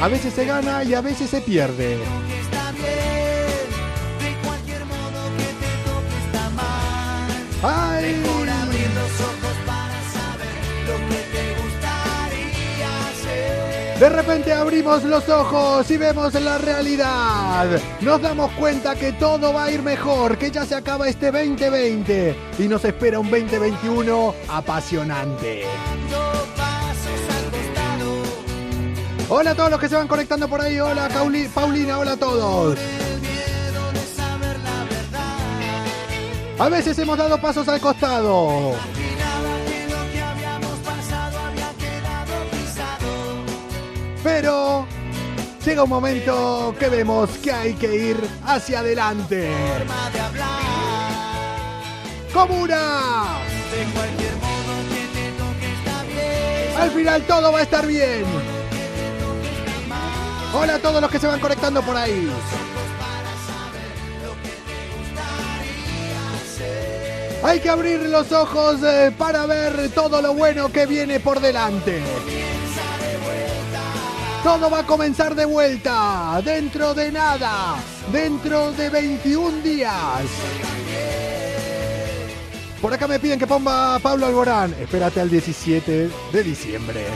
[0.00, 1.98] A veces se gana y a veces se pierde.
[7.62, 8.22] ¡Ay!
[13.98, 17.66] De repente abrimos los ojos y vemos la realidad.
[18.00, 22.36] Nos damos cuenta que todo va a ir mejor, que ya se acaba este 2020
[22.60, 25.64] y nos espera un 2021 apasionante.
[29.30, 30.80] Hola a todos los que se van conectando por ahí.
[30.80, 31.08] Hola
[31.54, 32.78] Paulina, hola a todos.
[36.58, 38.74] A veces hemos dado pasos al costado.
[44.24, 44.86] Pero
[45.64, 49.52] llega un momento que vemos que hay que ir hacia adelante.
[52.32, 53.36] ¡Comuna!
[56.78, 58.57] Al final todo va a estar bien.
[60.54, 62.30] Hola a todos los que se van conectando por ahí.
[67.42, 72.02] Hay que abrir los ojos eh, para ver todo lo bueno que viene por delante.
[74.42, 77.76] Todo va a comenzar de vuelta, dentro de nada,
[78.10, 80.22] dentro de 21 días.
[82.80, 84.74] Por acá me piden que ponga Pablo Alborán.
[84.80, 87.06] Espérate al 17 de diciembre.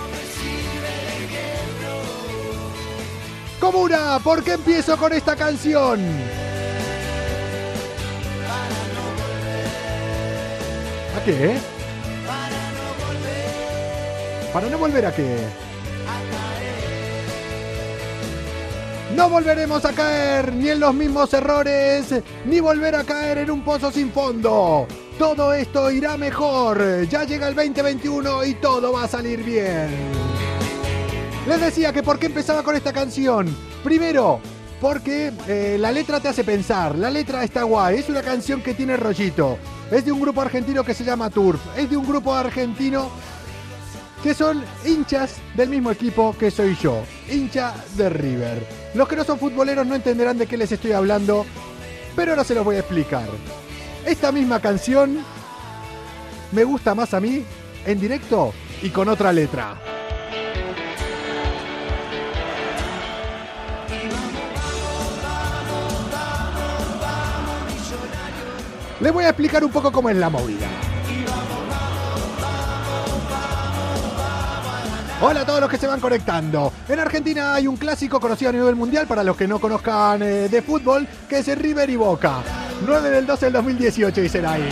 [3.63, 6.01] Comuna, ¿por qué empiezo con esta canción?
[11.17, 11.55] ¿A qué?
[14.53, 15.37] ¿Para no volver a qué?
[19.15, 22.13] No volveremos a caer ni en los mismos errores,
[22.45, 24.89] ni volver a caer en un pozo sin fondo.
[25.17, 27.07] Todo esto irá mejor.
[27.09, 30.32] Ya llega el 2021 y todo va a salir bien.
[31.47, 33.55] Les decía que por qué empezaba con esta canción.
[33.83, 34.41] Primero,
[34.81, 36.97] porque eh, la letra te hace pensar.
[36.97, 37.98] La letra está guay.
[37.98, 39.58] Es una canción que tiene rollito.
[39.91, 41.61] Es de un grupo argentino que se llama Turf.
[41.77, 43.11] Es de un grupo argentino
[44.23, 48.64] que son hinchas del mismo equipo que soy yo, hincha de River.
[48.95, 51.45] Los que no son futboleros no entenderán de qué les estoy hablando,
[52.14, 53.29] pero ahora se los voy a explicar.
[54.07, 55.19] Esta misma canción
[56.53, 57.45] me gusta más a mí
[57.85, 59.77] en directo y con otra letra.
[69.02, 70.68] Les voy a explicar un poco cómo es la movida.
[75.20, 76.73] Hola a todos los que se van conectando.
[76.89, 80.48] En Argentina hay un clásico conocido a nivel mundial para los que no conozcan eh,
[80.48, 82.42] de fútbol, que es el River y Boca.
[82.86, 84.68] 9 del 12 del 2018 dicen ahí.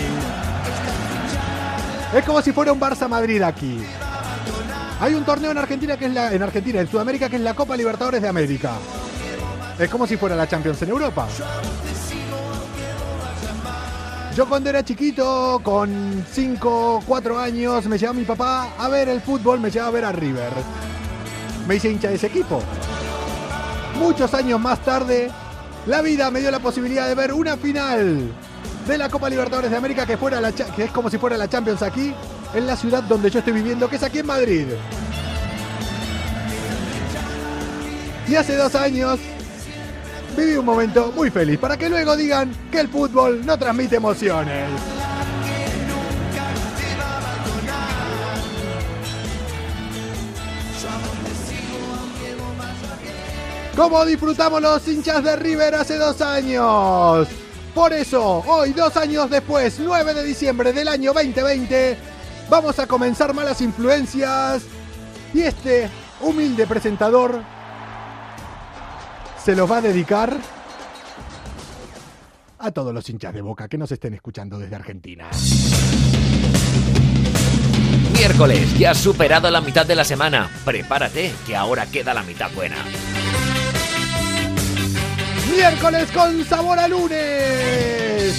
[2.15, 3.81] Es como si fuera un Barça Madrid aquí.
[5.01, 7.55] Hay un torneo en Argentina que es la en Argentina, en Sudamérica que es la
[7.55, 8.75] Copa Libertadores de América.
[9.77, 11.27] Es como si fuera la Champions en Europa.
[14.41, 19.21] Yo cuando era chiquito, con 5, 4 años, me llevaba mi papá a ver el
[19.21, 20.51] fútbol, me llevaba a ver a River.
[21.69, 22.63] Me hice hincha de ese equipo.
[23.99, 25.31] Muchos años más tarde,
[25.85, 28.33] la vida me dio la posibilidad de ver una final
[28.89, 31.47] de la Copa Libertadores de América que, fuera la, que es como si fuera la
[31.47, 32.15] Champions aquí,
[32.55, 34.69] en la ciudad donde yo estoy viviendo, que es aquí en Madrid.
[38.27, 39.21] Y hace dos años
[40.37, 44.69] viví un momento muy feliz para que luego digan que el fútbol no transmite emociones.
[53.77, 57.27] ¿Cómo disfrutamos los hinchas de River hace dos años?
[57.75, 61.97] Por eso, hoy, dos años después, 9 de diciembre del año 2020,
[62.51, 64.65] vamos a comenzar Malas Influencias.
[65.33, 65.89] Y este
[66.21, 67.43] humilde presentador
[69.45, 70.37] se los va a dedicar
[72.59, 75.29] a todos los hinchas de boca que nos estén escuchando desde Argentina.
[78.13, 80.51] Miércoles, ya has superado la mitad de la semana.
[80.65, 82.77] Prepárate, que ahora queda la mitad buena.
[85.51, 88.39] Miércoles con sabor a lunes.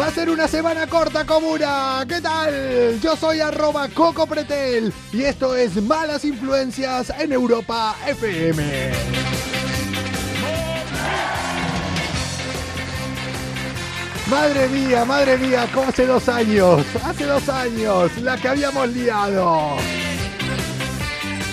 [0.00, 2.06] Va a ser una semana corta comuna.
[2.08, 2.98] ¿Qué tal?
[3.02, 9.37] Yo soy arroba Coco Pretel y esto es Malas Influencias en Europa FM.
[14.30, 19.76] Madre mía, madre mía, como hace dos años, hace dos años, la que habíamos liado.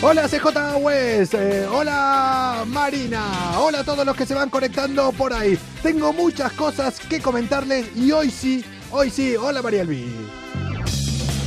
[0.01, 5.31] Hola CJ West, eh, hola Marina, hola a todos los que se van conectando por
[5.33, 5.57] ahí.
[5.81, 10.13] Tengo muchas cosas que comentarles y hoy sí, hoy sí, hola María Elvi.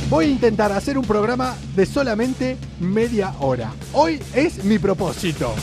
[0.09, 3.71] Voy a intentar hacer un programa de solamente media hora.
[3.93, 5.53] Hoy es mi propósito.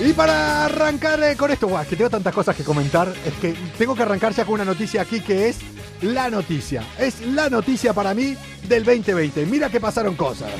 [0.00, 3.54] Y para arrancar eh, con esto, guau, que tengo tantas cosas que comentar, es que
[3.76, 5.58] tengo que arrancar ya con una noticia aquí que es
[6.02, 6.84] la noticia.
[6.98, 8.36] Es la noticia para mí
[8.68, 9.44] del 2020.
[9.46, 10.52] Mira que pasaron cosas.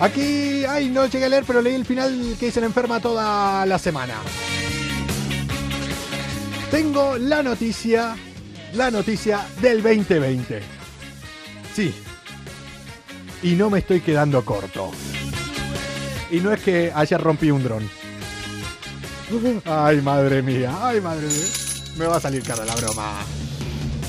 [0.00, 3.64] Aquí, ay, no llegué a leer, pero leí el final que dice la enferma toda
[3.64, 4.14] la semana.
[6.70, 8.16] Tengo la noticia,
[8.74, 10.60] la noticia del 2020.
[11.74, 11.94] Sí.
[13.42, 14.90] Y no me estoy quedando corto.
[16.30, 17.88] Y no es que haya rompí un dron.
[19.64, 21.46] Ay, madre mía, ay, madre mía.
[21.96, 23.20] Me va a salir cara la broma.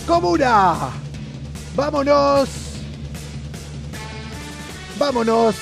[0.06, 0.90] ¡Comuna!
[1.76, 2.50] ¡Vámonos!
[5.00, 5.56] ¡Vámonos!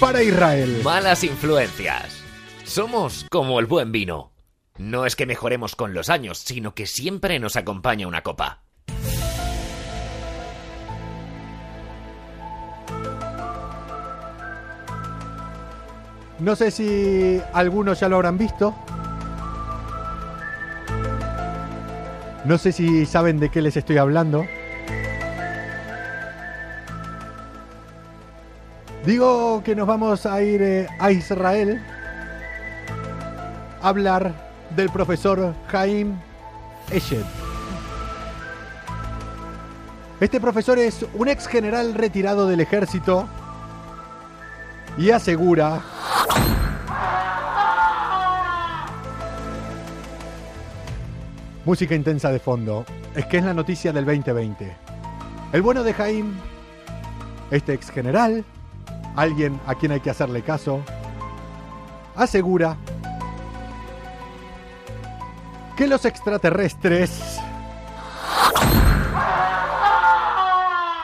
[0.00, 0.80] Para Israel.
[0.82, 2.22] Malas influencias.
[2.64, 4.32] Somos como el buen vino.
[4.78, 8.62] No es que mejoremos con los años, sino que siempre nos acompaña una copa.
[16.40, 18.74] No sé si algunos ya lo habrán visto.
[22.44, 24.46] No sé si saben de qué les estoy hablando.
[29.04, 31.82] Digo que nos vamos a ir eh, a Israel
[33.82, 34.32] a hablar
[34.76, 36.18] del profesor Jaim
[36.90, 37.24] Eshed.
[40.20, 43.28] Este profesor es un ex general retirado del ejército
[44.98, 45.80] y asegura
[51.64, 52.86] Música intensa de fondo.
[53.14, 54.74] Es que es la noticia del 2020.
[55.52, 56.32] El bueno de Jaime,
[57.50, 58.42] este ex general,
[59.16, 60.82] alguien a quien hay que hacerle caso,
[62.16, 62.78] asegura
[65.76, 67.38] que los extraterrestres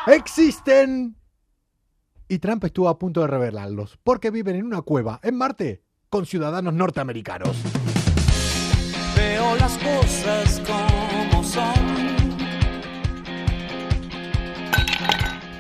[0.06, 1.14] existen
[2.35, 6.27] y Trump estuvo a punto de revelarlos porque viven en una cueva en Marte con
[6.27, 7.57] ciudadanos norteamericanos.
[9.17, 11.95] Veo las cosas como son.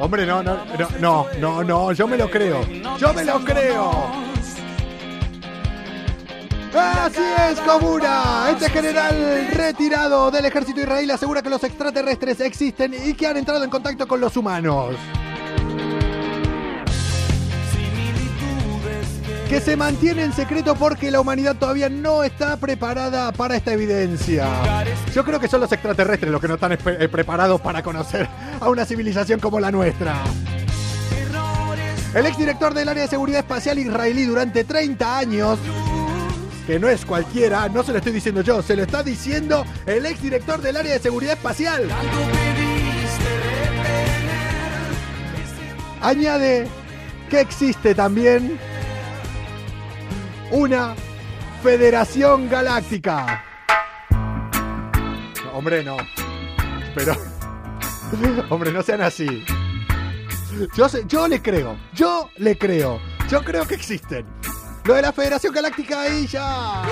[0.00, 2.66] Hombre, no, no, no, no, no, no, yo me lo creo.
[2.98, 3.92] Yo me lo creo.
[6.76, 8.48] Así es, Comuna.
[8.50, 13.62] Este general retirado del ejército israelí asegura que los extraterrestres existen y que han entrado
[13.62, 14.96] en contacto con los humanos.
[19.54, 24.48] Que se mantiene en secreto porque la humanidad todavía no está preparada para esta evidencia.
[25.14, 26.76] Yo creo que son los extraterrestres los que no están eh,
[27.08, 28.28] preparados para conocer
[28.58, 30.16] a una civilización como la nuestra.
[32.16, 35.60] El exdirector del área de seguridad espacial israelí durante 30 años,
[36.66, 40.04] que no es cualquiera, no se lo estoy diciendo yo, se lo está diciendo el
[40.04, 41.88] exdirector del área de seguridad espacial.
[46.00, 46.66] Añade
[47.30, 48.58] que existe también
[50.54, 50.94] una
[51.62, 53.44] Federación Galáctica.
[55.52, 55.96] Hombre, no.
[56.94, 57.14] Pero.
[58.50, 59.44] Hombre, no sean así.
[60.76, 61.76] Yo, yo le creo.
[61.92, 63.00] Yo le creo.
[63.28, 64.26] Yo creo que existen.
[64.84, 66.82] Lo de la Federación Galáctica ahí ya.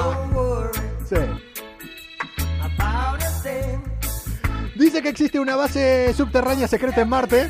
[1.09, 1.17] Sí.
[4.75, 7.49] Dice que existe una base subterránea secreta en Marte.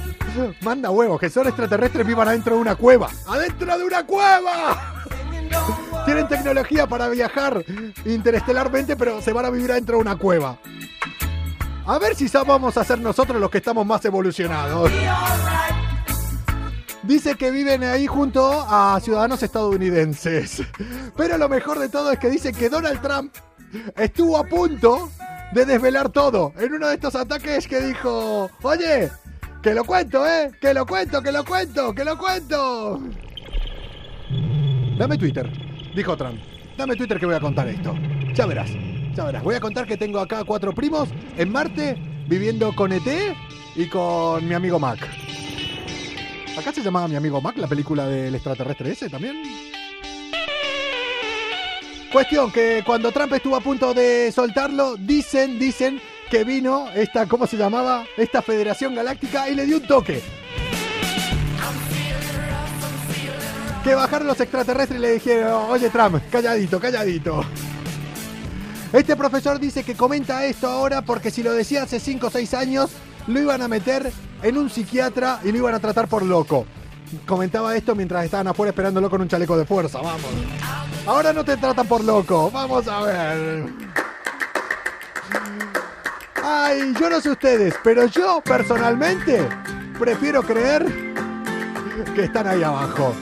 [0.61, 3.09] Manda huevos, que son extraterrestres vivan adentro de una cueva.
[3.27, 5.03] ¡Adentro de una cueva!
[6.05, 7.65] Tienen tecnología para viajar
[8.05, 10.59] interestelarmente, pero se van a vivir adentro de una cueva.
[11.87, 14.91] A ver si vamos a ser nosotros los que estamos más evolucionados.
[17.03, 20.63] Dice que viven ahí junto a ciudadanos estadounidenses.
[21.17, 23.35] Pero lo mejor de todo es que dice que Donald Trump
[23.97, 25.11] estuvo a punto
[25.53, 29.11] de desvelar todo en uno de estos ataques que dijo, oye,
[29.63, 30.51] que lo cuento, ¿eh?
[30.61, 33.01] Que lo cuento, que lo cuento, que lo cuento.
[34.99, 35.51] Dame Twitter,
[35.95, 36.39] dijo Trump.
[36.77, 37.95] Dame Twitter que voy a contar esto.
[38.35, 38.71] Ya verás,
[39.15, 39.43] ya verás.
[39.43, 41.97] Voy a contar que tengo acá cuatro primos en Marte
[42.29, 43.35] viviendo con ET
[43.75, 45.01] y con mi amigo Mac.
[46.57, 49.43] ¿Acá se llamaba mi amigo Mac la película del extraterrestre ese también?
[52.13, 57.47] Cuestión que cuando Trump estuvo a punto de soltarlo, dicen, dicen que vino esta, ¿cómo
[57.47, 58.05] se llamaba?
[58.19, 60.42] Esta Federación Galáctica y le dio un toque.
[63.85, 67.45] Que bajaron los extraterrestres y le dijeron, oye Trump, calladito, calladito.
[68.93, 72.55] Este profesor dice que comenta esto ahora porque si lo decía hace 5 o 6
[72.55, 72.91] años,
[73.27, 74.13] lo iban a meter
[74.43, 76.67] en un psiquiatra y lo iban a tratar por loco.
[77.27, 80.31] Comentaba esto mientras estaban afuera esperándolo con un chaleco de fuerza, vamos.
[81.07, 83.67] Ahora no te tratan por loco, vamos a ver.
[86.45, 89.49] Ay, yo no sé ustedes, pero yo personalmente
[89.99, 90.87] prefiero creer
[92.15, 93.15] que están ahí abajo.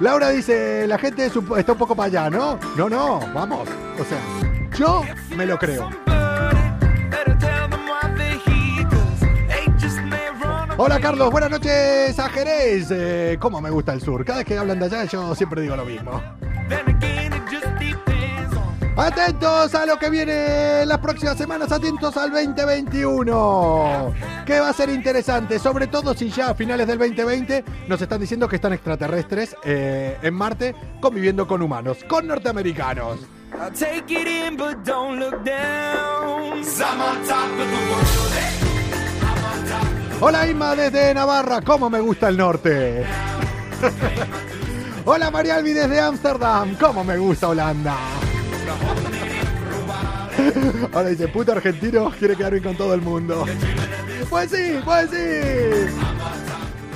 [0.00, 2.58] Laura dice, la gente es un- está un poco para allá, ¿no?
[2.76, 3.68] No, no, vamos.
[3.98, 4.18] O sea,
[4.78, 5.02] yo
[5.36, 5.90] me lo creo.
[10.80, 12.88] Hola Carlos, buenas noches a Jerez.
[12.92, 14.24] Eh, ¿Cómo me gusta el sur?
[14.24, 16.22] Cada vez que hablan de allá yo siempre digo lo mismo.
[18.98, 24.12] Atentos a lo que viene las próximas semanas, atentos al 2021,
[24.44, 28.20] que va a ser interesante, sobre todo si ya a finales del 2020 nos están
[28.20, 33.20] diciendo que están extraterrestres eh, en Marte conviviendo con humanos, con norteamericanos.
[40.20, 43.06] Hola Inma desde Navarra, ¿cómo me gusta el norte?
[45.04, 47.96] Hola Marialvi desde Ámsterdam, ¿cómo me gusta Holanda?
[50.92, 53.44] Ahora dice, puto argentino quiere quedar bien con todo el mundo.
[54.28, 55.94] Pues sí, pues sí.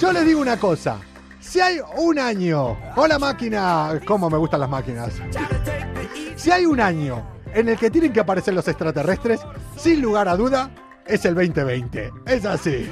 [0.00, 0.98] Yo les digo una cosa.
[1.40, 5.12] Si hay un año, hola máquina, cómo me gustan las máquinas.
[6.36, 7.22] Si hay un año
[7.54, 9.40] en el que tienen que aparecer los extraterrestres,
[9.76, 10.70] sin lugar a duda,
[11.06, 12.12] es el 2020.
[12.26, 12.88] Es así.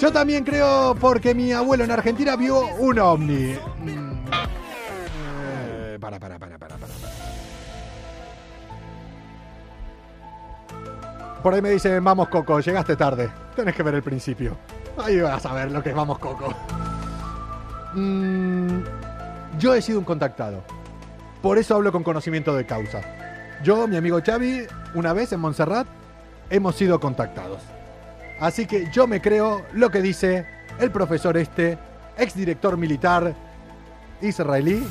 [0.00, 3.54] Yo también creo porque mi abuelo en Argentina vio un ovni.
[6.02, 6.92] Para, para, para, para, para.
[11.40, 13.30] Por ahí me dicen, vamos Coco, llegaste tarde.
[13.54, 14.56] Tenés que ver el principio.
[14.98, 16.52] Ahí vas a ver lo que es vamos Coco.
[17.94, 18.80] Mm,
[19.60, 20.64] yo he sido un contactado.
[21.40, 23.00] Por eso hablo con conocimiento de causa.
[23.62, 25.86] Yo, mi amigo Xavi, una vez en Montserrat,
[26.50, 27.62] hemos sido contactados.
[28.40, 30.46] Así que yo me creo lo que dice
[30.80, 31.78] el profesor este,
[32.18, 33.36] exdirector militar
[34.20, 34.84] israelí,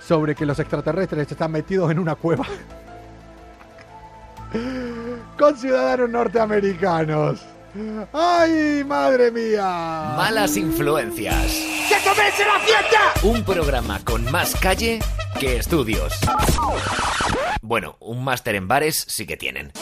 [0.00, 2.46] sobre que los extraterrestres están metidos en una cueva
[5.38, 7.40] con ciudadanos norteamericanos.
[8.12, 10.12] ¡Ay, madre mía!
[10.16, 11.52] Malas influencias.
[11.88, 12.98] ¡Que comience la fiesta!
[13.22, 14.98] Un programa con más calle
[15.38, 16.12] que estudios.
[17.62, 19.72] Bueno, un máster en bares sí que tienen.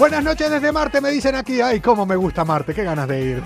[0.00, 1.60] Buenas noches desde Marte, me dicen aquí.
[1.60, 3.42] Ay, cómo me gusta Marte, qué ganas de ir.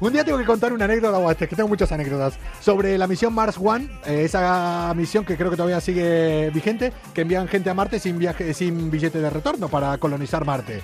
[0.00, 3.08] Un día tengo que contar una anécdota, o este, que tengo muchas anécdotas, sobre la
[3.08, 7.70] misión Mars One, eh, esa misión que creo que todavía sigue vigente, que envían gente
[7.70, 10.80] a Marte sin viaje, sin billete de retorno para colonizar Marte.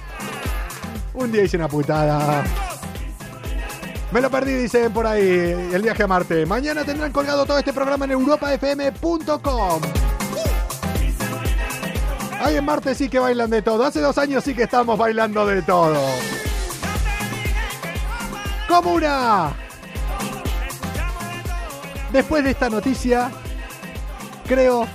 [1.14, 2.42] Un día hice una putada.
[4.10, 6.46] Me lo perdí, dicen por ahí, el viaje a Marte.
[6.46, 9.82] Mañana tendrán colgado todo este programa en europafm.com.
[12.44, 13.86] Ahí en Marte sí que bailan de todo.
[13.86, 15.98] Hace dos años sí que estamos bailando de todo.
[18.68, 19.54] Comuna.
[22.12, 23.30] Después de esta noticia,
[24.46, 24.86] creo...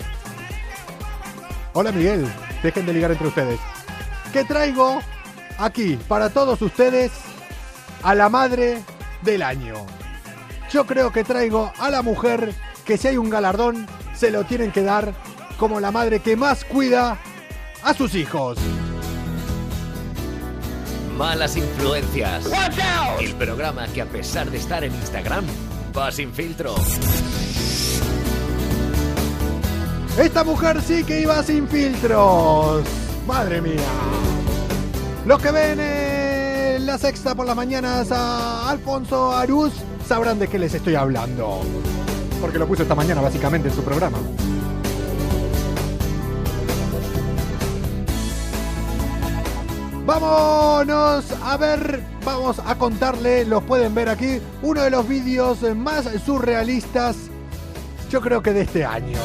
[1.73, 3.59] Hola Miguel, dejen de ligar entre ustedes.
[4.31, 4.99] Que traigo
[5.57, 7.11] aquí para todos ustedes
[8.03, 8.83] a la madre
[9.23, 9.73] del año.
[10.71, 12.53] Yo creo que traigo a la mujer
[12.85, 15.15] que si hay un galardón se lo tienen que dar
[15.57, 17.17] como la madre que más cuida
[17.83, 18.57] a sus hijos.
[21.17, 22.50] Malas influencias.
[23.19, 25.45] El programa que a pesar de estar en Instagram
[25.98, 26.75] va sin filtro.
[30.17, 32.83] Esta mujer sí que iba sin filtros.
[33.27, 33.81] Madre mía.
[35.25, 39.74] Los que ven en la sexta por las mañanas a Alfonso Arús
[40.07, 41.62] sabrán de qué les estoy hablando.
[42.41, 44.17] Porque lo puso esta mañana básicamente en su programa.
[50.09, 56.09] Vámonos a ver, vamos a contarle, los pueden ver aquí, uno de los vídeos más
[56.25, 57.15] surrealistas,
[58.09, 59.19] yo creo que de este año.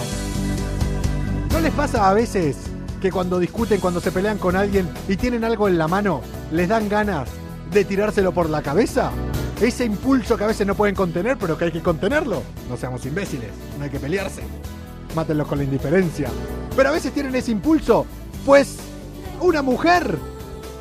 [1.50, 2.58] ¿No les pasa a veces
[3.00, 6.20] que cuando discuten, cuando se pelean con alguien y tienen algo en la mano,
[6.52, 7.30] les dan ganas
[7.72, 9.10] de tirárselo por la cabeza?
[9.62, 12.42] Ese impulso que a veces no pueden contener, pero que hay que contenerlo.
[12.68, 13.48] No seamos imbéciles,
[13.78, 14.42] no hay que pelearse.
[15.16, 16.28] Mátenlos con la indiferencia.
[16.76, 18.04] Pero a veces tienen ese impulso,
[18.44, 18.76] pues
[19.40, 20.33] una mujer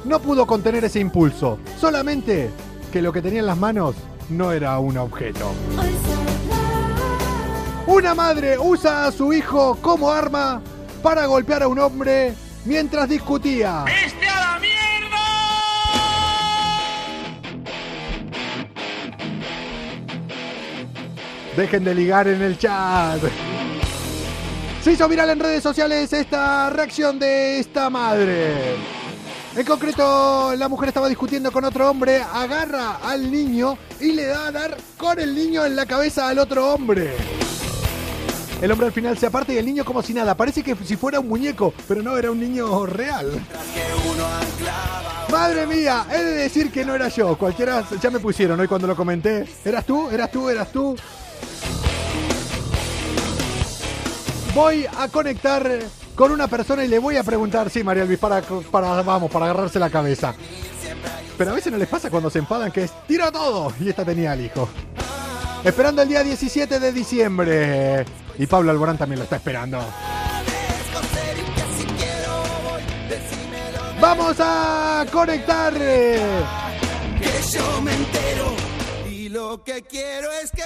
[0.06, 1.60] no pudo contener ese impulso.
[1.80, 2.50] Solamente
[2.92, 3.96] que lo que tenía en las manos
[4.30, 5.52] no era un objeto.
[7.88, 10.62] Una madre usa a su hijo como arma
[11.02, 12.34] para golpear a un hombre
[12.66, 13.86] mientras discutía.
[14.06, 15.18] ¡Este a la mierda!
[21.58, 23.22] Dejen de ligar en el chat.
[24.82, 28.76] Se hizo viral en redes sociales esta reacción de esta madre.
[29.56, 34.48] En concreto, la mujer estaba discutiendo con otro hombre, agarra al niño y le da
[34.48, 37.14] a dar con el niño en la cabeza al otro hombre.
[38.60, 40.36] El hombre al final se aparta y el niño como si nada.
[40.36, 43.32] Parece que si fuera un muñeco, pero no, era un niño real.
[45.32, 47.38] Madre mía, he de decir que no era yo.
[47.38, 49.48] Cualquiera ya me pusieron hoy cuando lo comenté.
[49.64, 50.10] ¿Eras tú?
[50.10, 50.50] ¿Eras tú?
[50.50, 50.96] ¿Eras tú?
[54.56, 55.70] Voy a conectar
[56.16, 58.42] con una persona y le voy a preguntar, sí, María Luis, para,
[59.02, 60.34] vamos, para agarrarse la cabeza.
[61.38, 63.74] Pero a veces no les pasa cuando se enfadan que es tiro todo.
[63.80, 64.70] Y esta tenía al hijo.
[65.64, 68.06] Esperando el día 17 de diciembre.
[68.38, 69.80] Y Pablo Alborán también lo está esperando.
[74.00, 75.74] Vamos a conectar.
[75.74, 76.42] Que
[77.54, 78.56] yo me entero
[79.10, 80.64] y lo que quiero es que.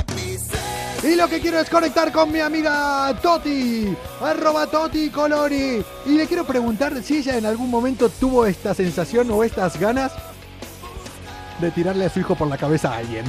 [1.03, 5.84] Y lo que quiero es conectar con mi amiga Toti, arroba Toti Colori.
[6.05, 10.12] Y le quiero preguntar si ella en algún momento tuvo esta sensación o estas ganas
[11.62, 13.25] de tirarle a su hijo por la cabeza a alguien.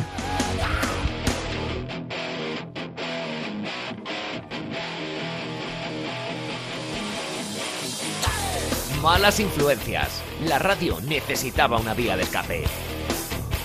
[9.03, 10.23] Malas influencias.
[10.45, 12.65] La radio necesitaba una vía de escape.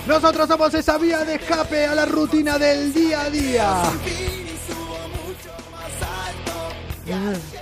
[0.06, 3.82] Nosotros somos esa vía de escape a la rutina del día a día.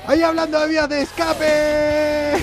[0.09, 2.43] Ahí hablando de vías de escape.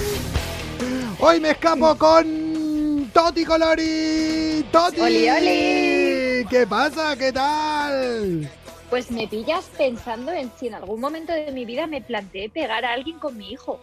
[1.20, 4.65] Hoy me escapo con Toti Colori.
[4.72, 5.01] Toti.
[5.01, 6.46] Oli, oli.
[6.50, 7.18] ¿Qué pasa?
[7.18, 8.50] ¿Qué tal?
[8.89, 12.86] Pues me pillas pensando en si en algún momento de mi vida me planteé pegar
[12.86, 13.82] a alguien con mi hijo.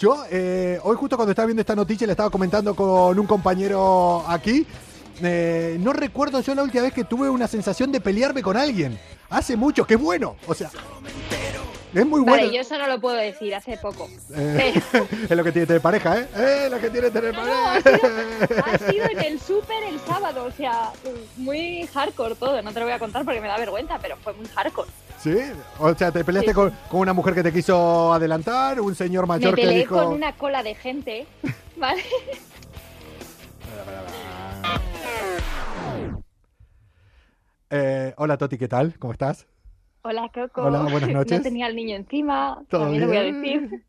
[0.00, 4.24] Yo, eh, hoy justo cuando estaba viendo esta noticia, le estaba comentando con un compañero
[4.26, 4.66] aquí.
[5.22, 8.98] Eh, no recuerdo yo la última vez que tuve una sensación de pelearme con alguien.
[9.30, 10.36] Hace mucho, qué bueno.
[10.46, 10.70] O sea,
[11.94, 12.36] es muy bueno.
[12.44, 14.08] Vale, yo eso no lo puedo decir, hace poco.
[14.34, 14.74] Eh,
[15.28, 16.26] es lo que tiene tener pareja, ¿eh?
[16.64, 17.98] Es lo que tiene tener No, ha pareja.
[18.48, 20.90] sido, ha sido en el súper el sábado, o sea,
[21.36, 22.60] muy hardcore todo.
[22.62, 24.88] No te lo voy a contar porque me da vergüenza, pero fue muy hardcore.
[25.22, 25.36] ¿Sí?
[25.78, 26.54] O sea, te peleaste Sí.
[26.54, 29.94] con, con una mujer que te quiso adelantar, un señor Me mayor que peleé dijo...
[29.96, 31.26] con una cola de gente,
[31.76, 32.02] ¿vale?
[37.70, 38.96] Eh, hola Toti, ¿qué tal?
[38.98, 39.46] ¿Cómo estás?
[40.02, 40.62] Hola, Coco.
[40.62, 41.38] Hola, buenas noches.
[41.38, 43.84] No tenía al niño encima, ¿Todo también lo voy a decir.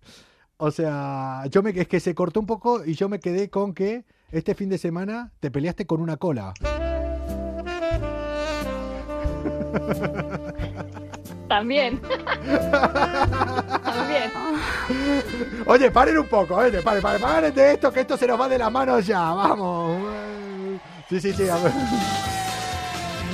[0.57, 3.73] O sea, yo me, es que se cortó un poco y yo me quedé con
[3.73, 6.53] que este fin de semana te peleaste con una cola.
[11.47, 12.01] También.
[13.83, 14.31] también.
[15.67, 18.47] Oye, paren un poco, oye, paren, paren, paren de esto, que esto se nos va
[18.47, 20.01] de la mano ya, vamos.
[21.09, 21.71] Sí, sí, sí, a ver.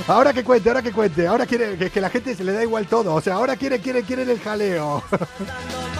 [0.08, 2.62] Ahora que cuente, ahora que cuente, ahora quiere que, que la gente se le da
[2.62, 5.02] igual todo, o sea, ahora quiere, quiere, quieren el jaleo.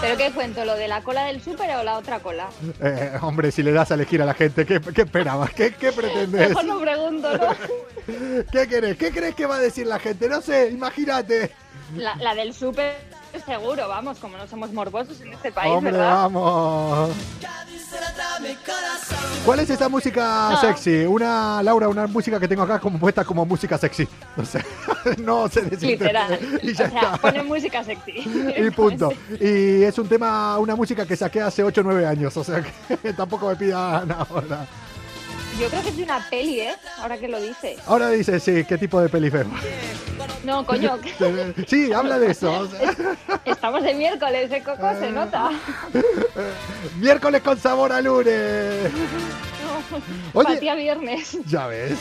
[0.01, 0.65] ¿Pero qué cuento?
[0.65, 2.49] ¿Lo de la cola del súper o la otra cola?
[2.81, 5.51] Eh, hombre, si le das a elegir a la gente, ¿qué, qué esperabas?
[5.53, 6.49] ¿Qué, qué pretendes?
[6.49, 7.55] Mejor no pregunto, ¿no?
[8.51, 8.97] ¿Qué querés?
[8.97, 10.27] ¿Qué crees que va a decir la gente?
[10.27, 11.51] No sé, imagínate.
[11.95, 12.97] La, la del súper
[13.45, 16.23] seguro, vamos, como no somos morbosos en este país, Hombre, ¿verdad?
[16.23, 17.11] vamos.
[19.45, 20.61] ¿Cuál es esa música No.
[20.61, 21.05] sexy?
[21.05, 24.07] Una, Laura, una música que tengo acá como puesta como música sexy.
[24.37, 24.63] No sé,
[25.17, 25.87] no sé decirte.
[26.05, 26.39] Literal.
[26.63, 27.17] Y ya o sea, está.
[27.17, 28.13] pone música sexy.
[28.57, 29.11] Y punto.
[29.39, 32.63] Y es un tema, una música que saqué hace 8 o 9 años, o sea
[33.01, 34.65] que tampoco me pidan ahora.
[35.59, 36.73] Yo creo que es de una peli, ¿eh?
[36.99, 37.77] Ahora que lo dice.
[37.85, 39.59] Ahora dice, sí, ¿qué tipo de peli vemos?
[40.43, 40.97] No, coño,
[41.67, 42.67] Sí, habla de eso.
[43.45, 44.89] estamos de miércoles, ¿eh, Coco?
[44.99, 45.51] Se nota.
[46.99, 48.91] miércoles con sabor a lunes.
[50.33, 50.43] Oye.
[50.45, 51.37] Para ti a viernes.
[51.45, 51.97] Ya ves.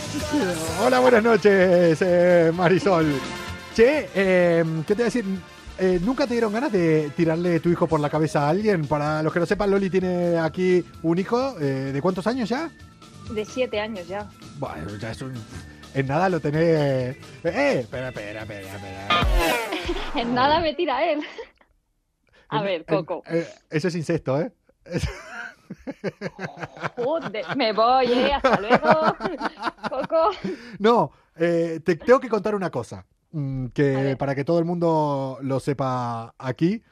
[0.84, 3.12] Hola, buenas noches, eh, Marisol.
[3.76, 5.24] Che, eh, ¿qué te voy a decir?
[5.78, 8.86] Eh, ¿Nunca te dieron ganas de tirarle tu hijo por la cabeza a alguien?
[8.86, 11.56] Para los que no sepan, Loli tiene aquí un hijo.
[11.60, 12.70] eh, ¿De cuántos años ya?
[13.30, 14.28] De siete años ya.
[14.58, 15.32] Bueno, ya es un...
[15.94, 16.62] En nada lo tenés...
[16.64, 17.18] Eh,
[17.80, 19.26] espera, espera, espera, espera.
[20.20, 21.20] En nada me tira él.
[22.48, 23.22] A En- ver, en- Coco.
[23.26, 24.52] eh, eso es incesto, ¿eh?
[26.96, 28.32] Joder, me voy, ¿eh?
[28.34, 29.16] Hasta luego.
[29.90, 30.30] Coco.
[30.78, 33.06] No, eh, te tengo que contar una cosa.
[33.32, 36.82] mm, Que para que todo el mundo lo sepa aquí.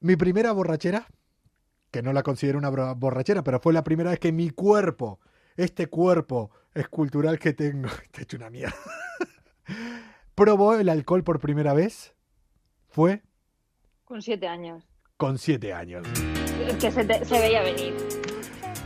[0.00, 1.06] Mi primera borrachera,
[1.90, 5.18] que no la considero una borrachera, pero fue la primera vez que mi cuerpo,
[5.56, 8.74] este cuerpo escultural que tengo, está hecho una mierda,
[10.34, 12.14] probó el alcohol por primera vez,
[12.88, 13.22] fue
[14.04, 14.84] Con siete años.
[15.16, 16.06] con siete años.
[16.80, 17.94] Que se, te- se veía venir.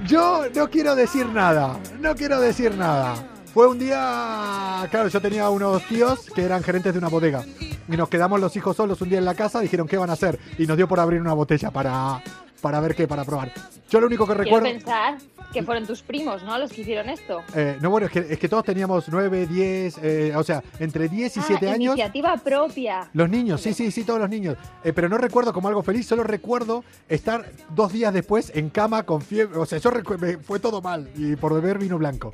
[0.06, 3.14] Yo no quiero decir nada, no quiero decir nada.
[3.52, 7.44] Fue un día, claro, yo tenía unos tíos que eran gerentes de una bodega
[7.88, 10.14] y nos quedamos los hijos solos un día en la casa, dijeron qué van a
[10.14, 12.20] hacer y nos dio por abrir una botella para
[12.64, 13.52] para ver qué, para probar.
[13.90, 14.66] Yo lo único que Quiero recuerdo...
[14.66, 15.18] pensar
[15.52, 16.56] que fueron tus primos, ¿no?
[16.56, 17.42] Los que hicieron esto.
[17.54, 21.10] Eh, no, bueno, es que, es que todos teníamos 9, 10, eh, o sea, entre
[21.10, 21.94] 10 y 7 ah, años.
[21.94, 23.10] Iniciativa propia.
[23.12, 24.56] Los niños, sí, sí, sí, todos los niños.
[24.82, 29.02] Eh, pero no recuerdo como algo feliz, solo recuerdo estar dos días después en cama
[29.02, 29.58] con fiebre.
[29.58, 32.32] O sea, yo me- fue todo mal y por beber vino blanco.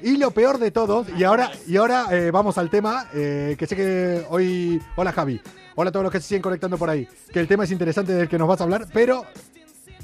[0.00, 3.66] Y lo peor de todo, y ahora, y ahora eh, vamos al tema, eh, que
[3.66, 4.80] sé que hoy...
[4.96, 5.38] Hola Javi,
[5.74, 8.12] hola a todos los que se siguen conectando por ahí, que el tema es interesante
[8.12, 9.24] del que nos vas a hablar, pero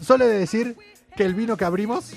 [0.03, 0.77] solo he de decir
[1.17, 2.13] que el vino que abrimos,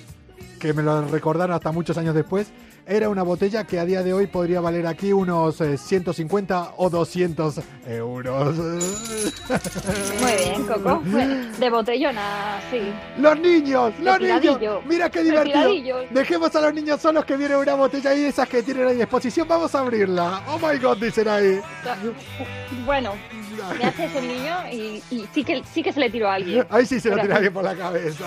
[0.59, 2.51] que me lo recordaron hasta muchos años después,
[2.87, 6.89] era una botella que a día de hoy podría valer aquí unos eh, 150 o
[6.89, 8.55] 200 euros.
[10.21, 11.01] Muy bien, Coco.
[11.59, 12.81] De botellona, sí.
[13.17, 13.91] ¡Los niños!
[13.99, 14.83] ¡Los niños!
[14.85, 16.01] ¡Mira qué divertido!
[16.11, 18.95] Dejemos a los niños solos que viene una botella ahí de esas que tienen ahí
[18.95, 19.47] a disposición.
[19.47, 20.43] Vamos a abrirla.
[20.47, 20.97] ¡Oh my god!
[20.97, 21.59] Dicen ahí.
[22.85, 23.13] Bueno,
[23.77, 26.35] me hace eso el niño y, y sí, que, sí que se le tiró a
[26.35, 26.65] alguien.
[26.69, 28.25] Ahí sí se lo tira alguien por la cabeza.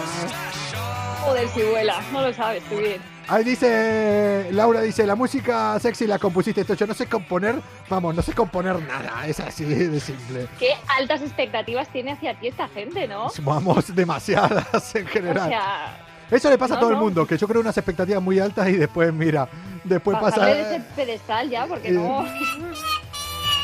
[1.22, 2.00] Joder, si vuela.
[2.12, 3.00] No lo sabes, tú bien.
[3.30, 6.72] Ahí dice, Laura dice, la música sexy la compusiste esto.
[6.74, 7.56] Yo no sé componer,
[7.90, 9.26] vamos, no sé componer nada.
[9.26, 10.46] Es así de simple.
[10.58, 13.26] Qué altas expectativas tiene hacia ti esta gente, ¿no?
[13.42, 15.48] Vamos, demasiadas en O general.
[15.50, 17.02] sea, Eso le pasa a no, todo el no.
[17.02, 19.46] mundo, que yo creo unas expectativas muy altas y después, mira,
[19.84, 20.40] después pasa...
[20.40, 22.24] bajarle de ese pedestal ya, porque no.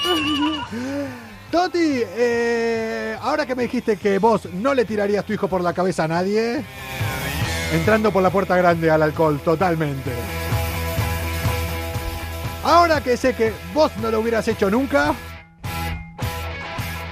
[1.54, 5.72] Toti, eh, ahora que me dijiste que vos no le tirarías tu hijo por la
[5.72, 6.64] cabeza a nadie,
[7.72, 10.10] entrando por la puerta grande al alcohol, totalmente.
[12.64, 15.14] Ahora que sé que vos no lo hubieras hecho nunca,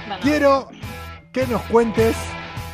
[0.07, 0.67] Bueno, quiero
[1.31, 2.13] que nos cuentes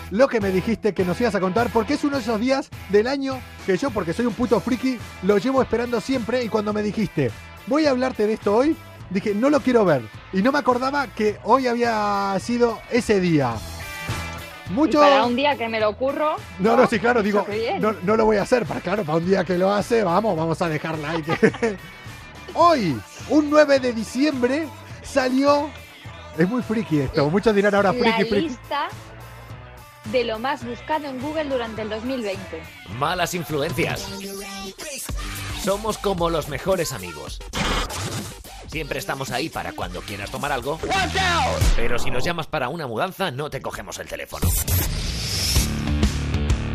[0.09, 2.71] lo que me dijiste que nos ibas a contar, porque es uno de esos días
[2.89, 6.73] del año que yo, porque soy un puto friki, lo llevo esperando siempre y cuando
[6.73, 7.29] me dijiste,
[7.67, 8.75] voy a hablarte de esto hoy,
[9.09, 10.01] dije, no lo quiero ver.
[10.33, 13.55] Y no me acordaba que hoy había sido ese día.
[14.69, 14.99] y Mucho...
[14.99, 16.35] para un día que me lo ocurro.
[16.59, 17.45] No, no, sí, claro, digo,
[17.79, 20.35] no, no lo voy a hacer, para claro, para un día que lo hace, vamos,
[20.37, 21.31] vamos a dejar like.
[22.53, 24.67] Hoy, un 9 de diciembre,
[25.03, 25.69] salió...
[26.37, 28.47] Es muy friki esto, muchos dirán ahora la friki, friki.
[28.49, 28.87] lista
[30.11, 32.63] de lo más buscado en Google durante el 2020.
[32.97, 34.07] Malas influencias.
[35.61, 37.39] Somos como los mejores amigos.
[38.69, 40.79] Siempre estamos ahí para cuando quieras tomar algo.
[41.75, 44.47] Pero si nos llamas para una mudanza, no te cogemos el teléfono.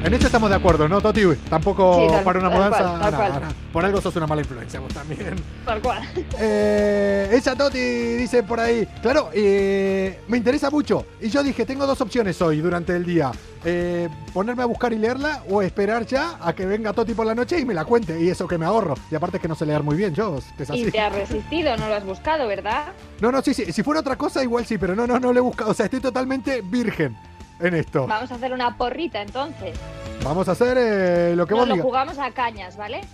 [0.05, 1.23] En eso estamos de acuerdo, ¿no, Toti?
[1.49, 2.79] Tampoco Sí, tal- para una tal mudanza.
[2.83, 3.33] cual, tal cual.
[3.43, 3.49] no.
[3.73, 5.35] Por algo sos una mala influencia vos también.
[5.65, 6.03] Tal cual.
[6.39, 8.87] Eh, esa Toti dice por ahí.
[9.01, 11.07] Claro, eh, me interesa mucho.
[11.23, 13.33] Y yo dije, tengo dos opciones hoy durante el día.
[13.65, 17.35] Eh, ponerme a buscar y leerla o esperar ya a que venga Toti por la
[17.35, 18.21] noche y me la cuente.
[18.21, 18.95] Y eso que me ahorro.
[19.11, 20.39] Y aparte es que no sé leer muy bien yo.
[20.59, 20.83] Es así.
[20.87, 22.89] Y te has resistido, no lo has buscado, ¿verdad?
[23.23, 23.73] No, no, sí, sí.
[23.73, 25.71] Si fuera otra cosa, igual sí, pero no, no, no le he buscado.
[25.71, 27.17] O sea, estoy totalmente virgen
[27.61, 28.07] en esto.
[28.07, 29.77] Vamos a hacer una porrita entonces.
[30.23, 31.85] Vamos a hacer eh, lo que Nos vos lo digas.
[31.87, 33.01] jugamos a cañas, ¿vale?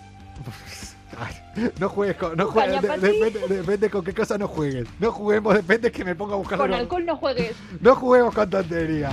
[1.18, 2.36] Ay, no juegues con.
[2.36, 4.86] No juegues, de- depende, depende con qué cosa no juegues.
[5.00, 6.58] No juguemos, depende que me ponga a buscar.
[6.58, 6.80] Con algo.
[6.80, 7.56] alcohol no juegues.
[7.80, 9.12] No juguemos con tonterías.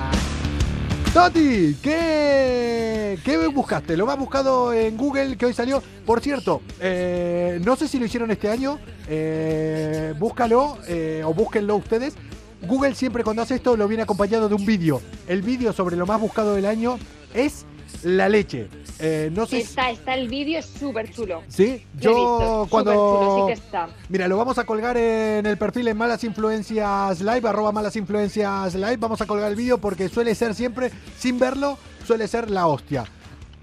[1.13, 3.98] Toti, ¿qué, ¿qué buscaste?
[3.98, 5.82] Lo más buscado en Google que hoy salió.
[6.06, 8.78] Por cierto, eh, no sé si lo hicieron este año.
[9.08, 12.13] eh, búscalo eh, o búsquenlo ustedes.
[12.62, 15.02] Google siempre cuando hace esto lo viene acompañado de un vídeo.
[15.28, 16.98] El vídeo sobre lo más buscado del año
[17.34, 17.65] es
[18.04, 18.67] la leche.
[19.00, 21.43] Eh, no sé si- Está, está el vídeo, es súper chulo.
[21.48, 22.91] Sí, yo visto, cuando...
[22.93, 23.89] superchulo, sí que está.
[24.10, 28.74] Mira, lo vamos a colgar en el perfil en Malas Influencias Live, arroba Malas Influencias
[28.74, 28.98] Live.
[28.98, 33.06] Vamos a colgar el vídeo porque suele ser siempre, sin verlo, suele ser la hostia.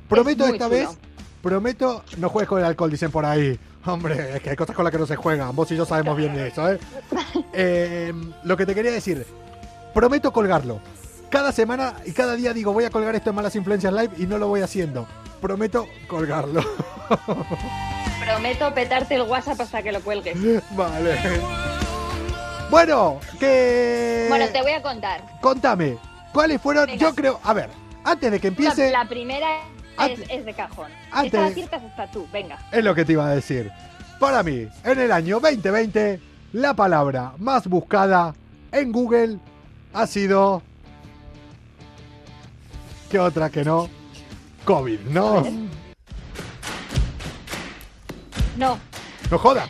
[0.09, 0.71] Prometo esta chulo.
[0.71, 0.89] vez,
[1.43, 3.59] prometo, no juegues con el alcohol, dicen por ahí.
[3.87, 5.55] Hombre, es que hay cosas con las que no se juegan.
[5.55, 6.79] Vos y yo sabemos bien de eso, ¿eh?
[7.55, 8.13] Eh,
[8.43, 9.27] Lo que te quería decir,
[9.93, 10.81] prometo colgarlo.
[11.31, 14.27] Cada semana y cada día digo, voy a colgar esto en Malas Influencias Live y
[14.27, 15.07] no lo voy haciendo.
[15.41, 16.63] Prometo colgarlo.
[18.25, 20.37] Prometo petarte el WhatsApp hasta que lo cuelgues.
[20.77, 21.17] Vale.
[22.71, 24.27] Bueno, que.
[24.29, 25.23] Bueno, te voy a contar.
[25.41, 25.99] Contame,
[26.33, 26.87] ¿cuáles fueron?
[26.87, 26.99] Venga.
[26.99, 27.41] Yo creo.
[27.43, 27.69] A ver,
[28.05, 29.65] antes de que empiece, la primera es,
[29.99, 30.91] Antes- es de cajón.
[31.13, 32.59] antes- Esta la aciertas hasta tú, venga.
[32.73, 33.71] es lo que te iba a decir.
[34.19, 36.21] Para mí, en el año 2020,
[36.55, 38.33] la palabra más buscada
[38.73, 39.39] en Google
[39.93, 40.63] ha sido.
[43.11, 43.89] ¿Qué otra que no?
[44.65, 45.45] COVID, ¿no?
[48.57, 48.79] No,
[49.31, 49.69] No jodas.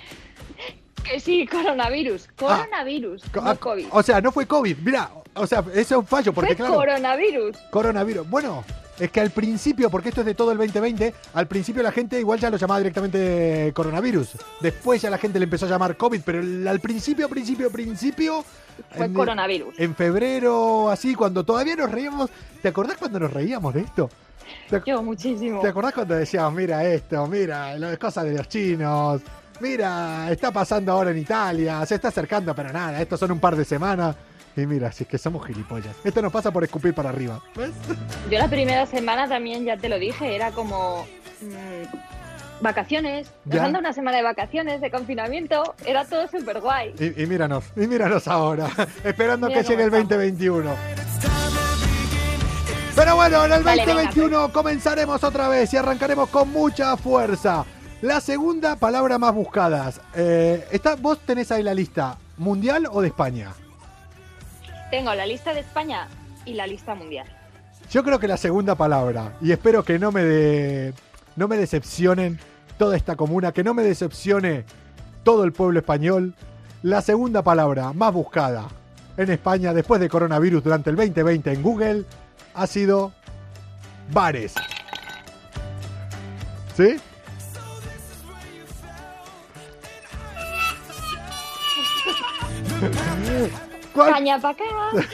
[1.02, 2.28] que sí, coronavirus.
[2.36, 3.86] Coronavirus, Co- no ah, COVID.
[3.90, 4.76] O sea, no fue COVID.
[4.78, 6.74] Mira, o sea, eso es un fallo porque Fue claro.
[6.74, 7.56] coronavirus.
[7.70, 8.28] Coronavirus.
[8.28, 8.62] Bueno,
[8.98, 12.18] es que al principio, porque esto es de todo el 2020, al principio la gente
[12.18, 14.30] igual ya lo llamaba directamente coronavirus.
[14.60, 18.44] Después ya la gente le empezó a llamar COVID, pero el- al principio, principio, principio...
[18.96, 19.74] Fue en- coronavirus.
[19.78, 22.30] En febrero, así, cuando todavía nos reíamos...
[22.62, 24.10] ¿Te acordás cuando nos reíamos de esto?
[24.68, 25.60] ¿Te, Yo muchísimo.
[25.60, 29.22] te acordás cuando decíamos, mira esto, mira, las cosas de los chinos,
[29.60, 33.56] mira, está pasando ahora en Italia, se está acercando, pero nada, estos son un par
[33.56, 34.14] de semanas.
[34.56, 35.96] Y mira, si es que somos gilipollas.
[36.04, 37.40] Esto nos pasa por escupir para arriba.
[37.56, 37.72] ¿Ves?
[38.30, 41.06] Yo la primera semana también, ya te lo dije, era como
[41.40, 43.30] mm, vacaciones.
[43.44, 45.74] Nos dado una semana de vacaciones, de confinamiento.
[45.84, 46.94] Era todo súper guay.
[46.98, 48.70] Y, y míranos, y míranos ahora,
[49.04, 50.24] esperando Mira que llegue el cómo estamos.
[50.24, 50.74] 2021.
[52.94, 57.64] Pero bueno, en el Vale, venga, 2021 comenzaremos otra vez y arrancaremos con mucha fuerza.
[58.02, 60.00] La segunda palabra más buscadas.
[60.14, 63.52] Eh, está, ¿Vos tenés ahí la lista mundial o de España?
[64.94, 66.06] Tengo la lista de España
[66.44, 67.26] y la lista mundial.
[67.90, 70.94] Yo creo que la segunda palabra, y espero que no me, de,
[71.34, 72.38] no me decepcionen
[72.78, 74.64] toda esta comuna, que no me decepcione
[75.24, 76.36] todo el pueblo español,
[76.84, 78.68] la segunda palabra más buscada
[79.16, 82.04] en España después de coronavirus durante el 2020 en Google
[82.54, 83.12] ha sido
[84.12, 84.54] bares.
[86.76, 86.98] ¿Sí?
[93.94, 94.12] ¿Cuál?
[94.12, 94.64] Caña para acá.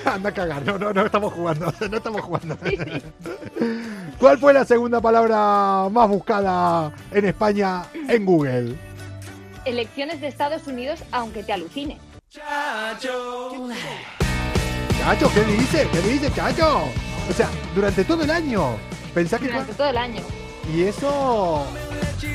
[0.14, 2.56] Anda a cagar, no, no, no estamos jugando, no estamos jugando.
[4.18, 8.76] ¿Cuál fue la segunda palabra más buscada en España en Google?
[9.66, 11.98] Elecciones de Estados Unidos, aunque te alucine.
[12.30, 13.50] Chacho,
[15.34, 15.88] ¿qué dice?
[15.92, 16.84] ¿Qué dice, Chacho?
[17.28, 18.76] O sea, durante todo el año.
[19.14, 19.46] Pensá que...
[19.46, 20.22] Durante todo el año.
[20.74, 21.66] Y eso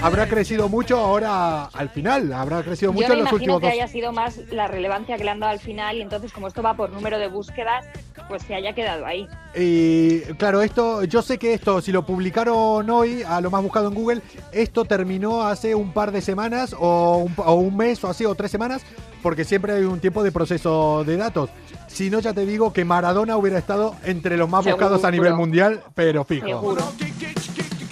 [0.02, 3.66] habrá crecido mucho ahora al final, habrá crecido mucho Yo me en los últimos que
[3.68, 3.74] dos.
[3.74, 6.62] haya sido más la relevancia que le han dado al final y entonces como esto
[6.62, 7.86] va por número de búsquedas,
[8.28, 9.28] pues se haya quedado ahí.
[9.56, 13.88] Y claro, esto, yo sé que esto, si lo publicaron hoy a lo más buscado
[13.88, 18.10] en Google, esto terminó hace un par de semanas o un, o un mes o
[18.10, 18.82] así, o tres semanas,
[19.24, 21.50] porque siempre hay un tiempo de proceso de datos.
[21.88, 24.86] Si no, ya te digo que Maradona hubiera estado entre los más Seguro.
[24.86, 26.46] buscados a nivel mundial, pero fijo.
[26.48, 26.84] Seguro.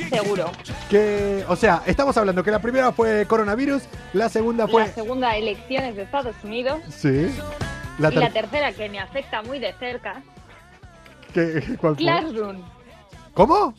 [0.10, 0.52] Seguro.
[0.90, 4.88] Que, o sea, estamos hablando que la primera fue coronavirus, la segunda fue...
[4.88, 6.80] La segunda, elecciones de Estados Unidos.
[6.90, 7.30] Sí.
[8.00, 10.22] La y la ter- tercera, que me afecta muy de cerca,
[11.34, 12.04] que- ¿cuál fue?
[12.04, 12.62] Classroom.
[13.34, 13.74] ¿Cómo?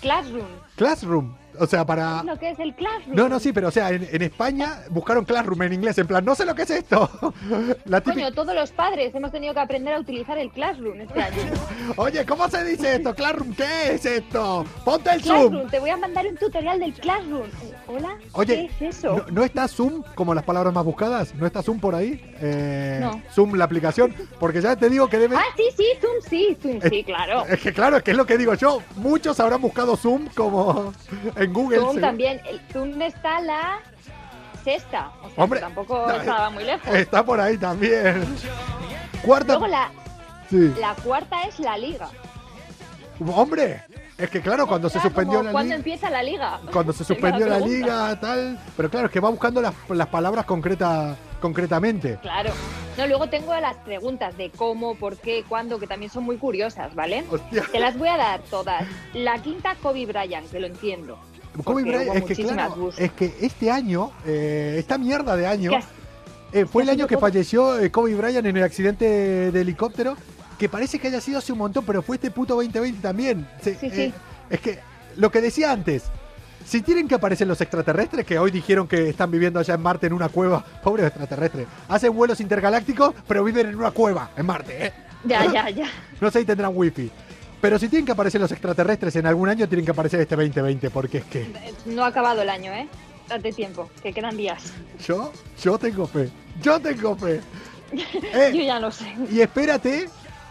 [0.00, 0.46] Classroom.
[0.76, 1.34] Classroom.
[1.60, 2.18] O sea, para...
[2.18, 3.16] ¿Sabes lo que es el Classroom?
[3.16, 6.24] No, no, sí, pero o sea, en, en España buscaron Classroom en inglés, en plan,
[6.24, 7.10] no sé lo que es esto.
[7.86, 11.20] La típica- Coño, todos los padres hemos tenido que aprender a utilizar el Classroom este
[11.22, 11.36] año.
[11.96, 13.14] Oye, ¿cómo se dice esto?
[13.14, 14.64] Classroom, ¿qué es esto?
[14.84, 15.70] Ponte el Classroom, Zoom.
[15.70, 17.48] te voy a mandar un tutorial del Classroom.
[17.86, 18.16] ¿Hola?
[18.32, 19.16] Oye, ¿qué es eso?
[19.16, 21.34] ¿no, no está Zoom como las palabras más buscadas?
[21.34, 22.20] ¿No está Zoom por ahí?
[22.40, 23.22] Eh, No.
[23.32, 25.36] Zoom, la aplicación, porque ya te digo que debe...
[25.36, 27.44] Ah, sí, sí, Zoom, sí, Zoom, sí, claro.
[27.46, 28.82] Es que claro, es que es lo que digo yo.
[28.96, 30.92] Muchos habrán buscado Zoom como
[31.36, 31.78] en Google.
[31.78, 32.40] Zoom también.
[32.46, 33.78] El Zoom está la
[34.64, 35.10] sexta.
[35.22, 36.94] O sea, Hombre, tampoco no, estaba muy lejos.
[36.94, 38.24] Está por ahí también.
[39.22, 39.54] Cuarta.
[39.54, 39.90] Luego la,
[40.50, 40.72] Sí.
[40.80, 42.08] la cuarta es la liga.
[43.34, 43.82] Hombre,
[44.16, 45.76] es que claro, cuando se suspendió la ¿Cuándo liga.
[45.76, 46.60] empieza la liga?
[46.72, 48.58] Cuando se suspendió la liga, tal.
[48.76, 52.18] Pero claro, es que va buscando las, las palabras concreta, concretamente.
[52.22, 52.52] Claro.
[52.96, 56.94] No, luego tengo las preguntas de cómo, por qué, cuándo, que también son muy curiosas,
[56.94, 57.24] ¿vale?
[57.30, 57.64] Hostia.
[57.70, 58.84] Te las voy a dar todas.
[59.14, 61.18] La quinta, Kobe Bryant, que lo entiendo.
[61.64, 63.10] Kobe Bryant, es que muchísimas claro, búsquedas.
[63.10, 65.72] es que este año, eh, esta mierda de año,
[66.52, 70.16] eh, fue el año que falleció eh, Kobe Bryant en el accidente de helicóptero,
[70.58, 73.48] que parece que haya sido hace un montón, pero fue este puto 2020 también.
[73.62, 74.12] Se- Sí, sí.
[74.50, 74.78] Es que
[75.16, 76.04] lo que decía antes,
[76.66, 80.06] si tienen que aparecer los extraterrestres, que hoy dijeron que están viviendo allá en Marte
[80.06, 84.86] en una cueva, pobres extraterrestres, hacen vuelos intergalácticos, pero viven en una cueva en Marte,
[84.86, 84.92] ¿eh?
[85.24, 85.86] Ya, ya, ya.
[86.20, 87.10] No sé si tendrán wifi.
[87.60, 90.90] Pero si tienen que aparecer los extraterrestres en algún año, tienen que aparecer este 2020,
[90.90, 91.46] porque es que
[91.86, 92.88] No ha acabado el año, ¿eh?
[93.28, 94.72] Date tiempo, que quedan días.
[95.06, 96.30] yo, yo tengo fe.
[96.62, 97.40] Yo tengo fe.
[97.92, 98.02] Yo
[98.34, 99.14] Eh, ya no sé.
[99.30, 100.08] y espérate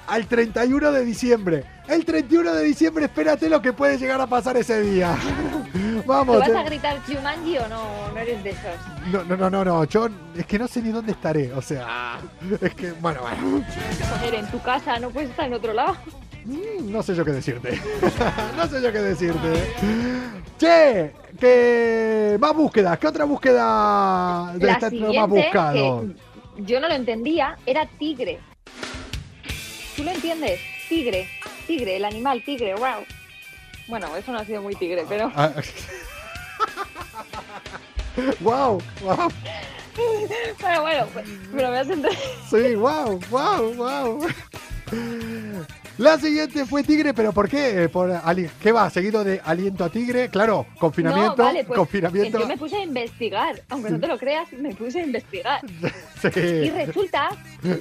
[0.07, 1.63] al 31 de diciembre.
[1.87, 5.15] El 31 de diciembre, espérate lo que puede llegar a pasar ese día.
[5.73, 6.39] ¿Te Vamos.
[6.39, 6.57] vas eh.
[6.57, 8.11] a gritar Jumanji o no?
[8.13, 8.63] No eres de esos.
[9.11, 9.83] No, no, no, no, no.
[9.85, 11.51] Yo es que no sé ni dónde estaré.
[11.53, 12.19] O sea,
[12.61, 13.63] es que, bueno, bueno.
[14.19, 15.95] Joder, en tu casa, no puedes estar en otro lado.
[16.47, 17.79] Mm, No sé yo qué decirte.
[18.57, 19.73] no sé yo qué decirte.
[20.57, 22.97] Che, que más búsquedas.
[22.97, 26.01] ¿Qué otra búsqueda de La este más buscado?
[26.55, 28.39] que yo no lo entendía, era tigre.
[29.95, 30.59] ¿Tú lo entiendes?
[30.87, 31.27] Tigre,
[31.67, 33.03] tigre, el animal tigre, wow.
[33.87, 35.31] Bueno, eso no ha sido muy tigre, pero
[38.39, 39.31] wow, wow.
[40.61, 41.07] bueno, bueno,
[41.53, 42.23] pero me has entendido.
[42.49, 44.27] Sí, wow, wow, wow.
[45.97, 47.83] La siguiente fue tigre, pero ¿por qué?
[47.83, 48.89] Eh, Por ali- ¿Qué va?
[48.89, 50.29] ¿Seguido de aliento a tigre?
[50.29, 52.39] Claro, confinamiento, no, vale, pues, confinamiento.
[52.39, 55.61] Yo me puse a investigar, aunque no te lo creas, me puse a investigar.
[56.35, 57.29] Y resulta,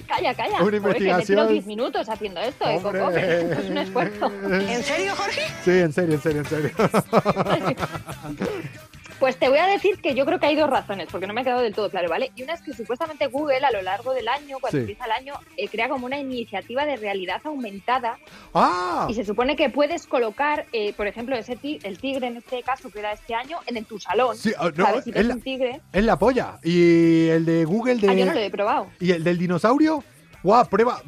[0.07, 1.27] calla, calla, Una joder, que me investigación.
[1.39, 4.31] tiro 10 minutos haciendo esto, eh, Coco, que es un esfuerzo.
[4.51, 5.43] ¿En serio, Jorge?
[5.65, 6.71] Sí, en serio, en serio, en serio.
[9.19, 11.41] Pues te voy a decir que yo creo que hay dos razones, porque no me
[11.41, 12.33] ha quedado del todo claro, ¿vale?
[12.37, 14.81] Y una es que supuestamente Google a lo largo del año, cuando Sí.
[14.83, 18.19] empieza el año, eh, crea como una iniciativa de realidad aumentada
[18.53, 19.07] ¡Ah!
[19.09, 22.63] y se supone que puedes colocar, eh, por ejemplo, ese ti- el tigre en este
[22.63, 25.05] caso que era este año, en, el- tu salón, Sí, ah, no, ¿sabes?
[25.05, 25.81] Si es la- un tigre...
[25.93, 26.59] Es la polla.
[26.63, 28.11] Y el de Google de.
[28.11, 28.89] Ah, yo no lo he probado.
[29.01, 30.05] ¿Y el del dinosaurio?
[30.43, 30.67] ¡Guau!
[30.69, 31.01] Prueba.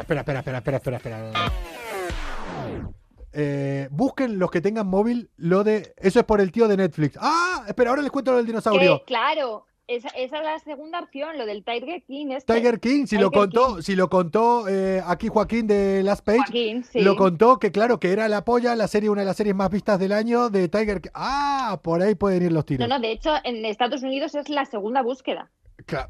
[0.00, 1.52] Espera, espera, espera, espera, espera, espera.
[3.36, 5.92] Eh, busquen los que tengan móvil lo de.
[5.96, 7.18] Eso es por el tío de Netflix.
[7.20, 7.64] ¡Ah!
[7.66, 9.02] Espera, ahora les cuento lo del dinosaurio.
[9.06, 12.28] Claro, esa, esa es la segunda opción, lo del Tiger King.
[12.30, 12.54] Este.
[12.54, 13.82] Tiger King, si lo contó, King.
[13.82, 17.00] si lo contó eh, aquí Joaquín de Last Page, Joaquín, sí.
[17.00, 19.68] lo contó que claro, que era la polla, la serie, una de las series más
[19.68, 21.10] vistas del año de Tiger King.
[21.14, 22.88] Ah, por ahí pueden ir los tiros.
[22.88, 25.50] No, no, de hecho, en Estados Unidos es la segunda búsqueda.
[25.86, 26.08] Cla-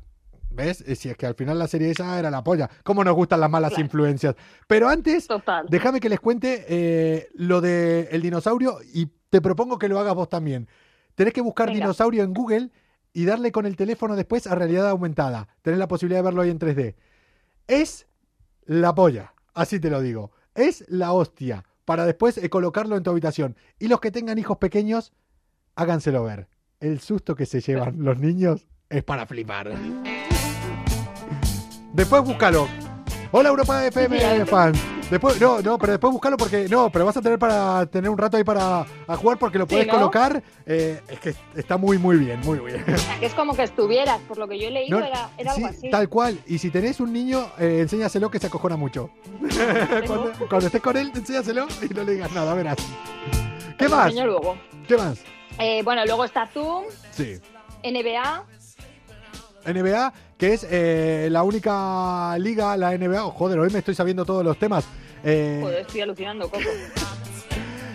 [0.54, 0.82] ¿Ves?
[0.86, 2.70] Eh, Si es que al final la serie esa era la polla.
[2.82, 3.84] ¿Cómo nos gustan las malas Claro.
[3.84, 4.34] influencias?
[4.66, 5.66] Pero antes, Total.
[5.68, 10.14] déjame que les cuente eh, lo del el dinosaurio y te propongo que lo hagas
[10.14, 10.68] vos también.
[11.14, 11.80] Tenés que buscar Venga.
[11.80, 12.70] dinosaurio en Google
[13.12, 15.48] y darle con el teléfono después a realidad aumentada.
[15.62, 16.94] Tenés la posibilidad de verlo ahí en 3D.
[17.66, 18.06] Es
[18.64, 20.32] la polla, así te lo digo.
[20.54, 23.56] Es la hostia para después eh, colocarlo en tu habitación.
[23.78, 25.12] Y los que tengan hijos pequeños,
[25.74, 26.48] háganselo ver.
[26.80, 29.72] El susto que se llevan los niños es para flipar.
[31.94, 32.68] Después búscalo.
[33.30, 34.78] Hola Europa FM fans.
[35.10, 38.18] Después, no, no, pero después búscalo porque no, pero vas a tener para tener un
[38.18, 39.92] rato ahí para a jugar porque lo Sí, puedes ¿no?
[39.94, 40.42] colocar.
[40.66, 42.84] eh, es que está muy, muy bien, muy bien.
[43.20, 45.76] Es como que estuvieras, por lo que yo he leído, No, era, era sí, algo
[45.78, 45.90] así.
[45.90, 46.38] tal cual.
[46.46, 49.10] Y si tenés un niño, eh, enséñaselo que se acojona mucho.
[50.06, 52.76] cuando, cuando estés con él, enséñaselo y no le digas nada, verás.
[53.78, 54.14] ¿Qué Te lo más?
[54.14, 54.56] luego.
[54.88, 55.18] ¿Qué más?
[55.58, 57.38] Eh, bueno, luego está Zoom, Sí.
[57.84, 58.42] NBA.
[59.66, 63.24] NBA, que es eh, la única liga, la NBA.
[63.24, 64.84] Oh, joder, hoy me estoy sabiendo todos los temas.
[65.22, 66.64] Eh, Joder, estoy alucinando, Coco.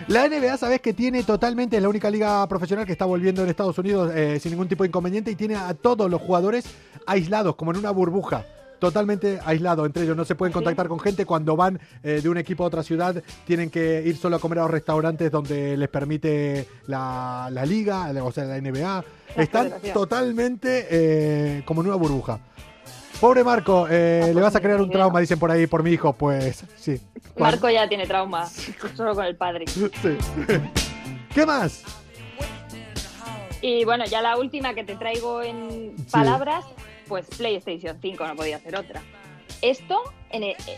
[0.07, 3.49] La NBA, sabes que tiene totalmente, es la única liga profesional que está volviendo en
[3.49, 6.65] Estados Unidos eh, sin ningún tipo de inconveniente y tiene a todos los jugadores
[7.05, 8.43] aislados, como en una burbuja.
[8.79, 11.25] Totalmente aislado entre ellos, no se pueden contactar con gente.
[11.25, 14.59] Cuando van eh, de un equipo a otra ciudad, tienen que ir solo a comer
[14.59, 19.03] a los restaurantes donde les permite la, la liga, o sea, la NBA.
[19.35, 22.39] La Están totalmente eh, como en una burbuja.
[23.19, 25.91] Pobre Marco, eh, Ah, le vas a crear un trauma, dicen por ahí, por mi
[25.91, 26.13] hijo.
[26.13, 27.01] Pues sí.
[27.37, 28.47] Marco ya tiene trauma,
[28.95, 29.65] solo con el padre.
[29.67, 29.89] Sí.
[31.33, 31.83] ¿Qué más?
[33.61, 36.65] Y bueno, ya la última que te traigo en palabras,
[37.09, 39.01] pues PlayStation 5, no podía ser otra.
[39.61, 40.77] Esto, en el- eh,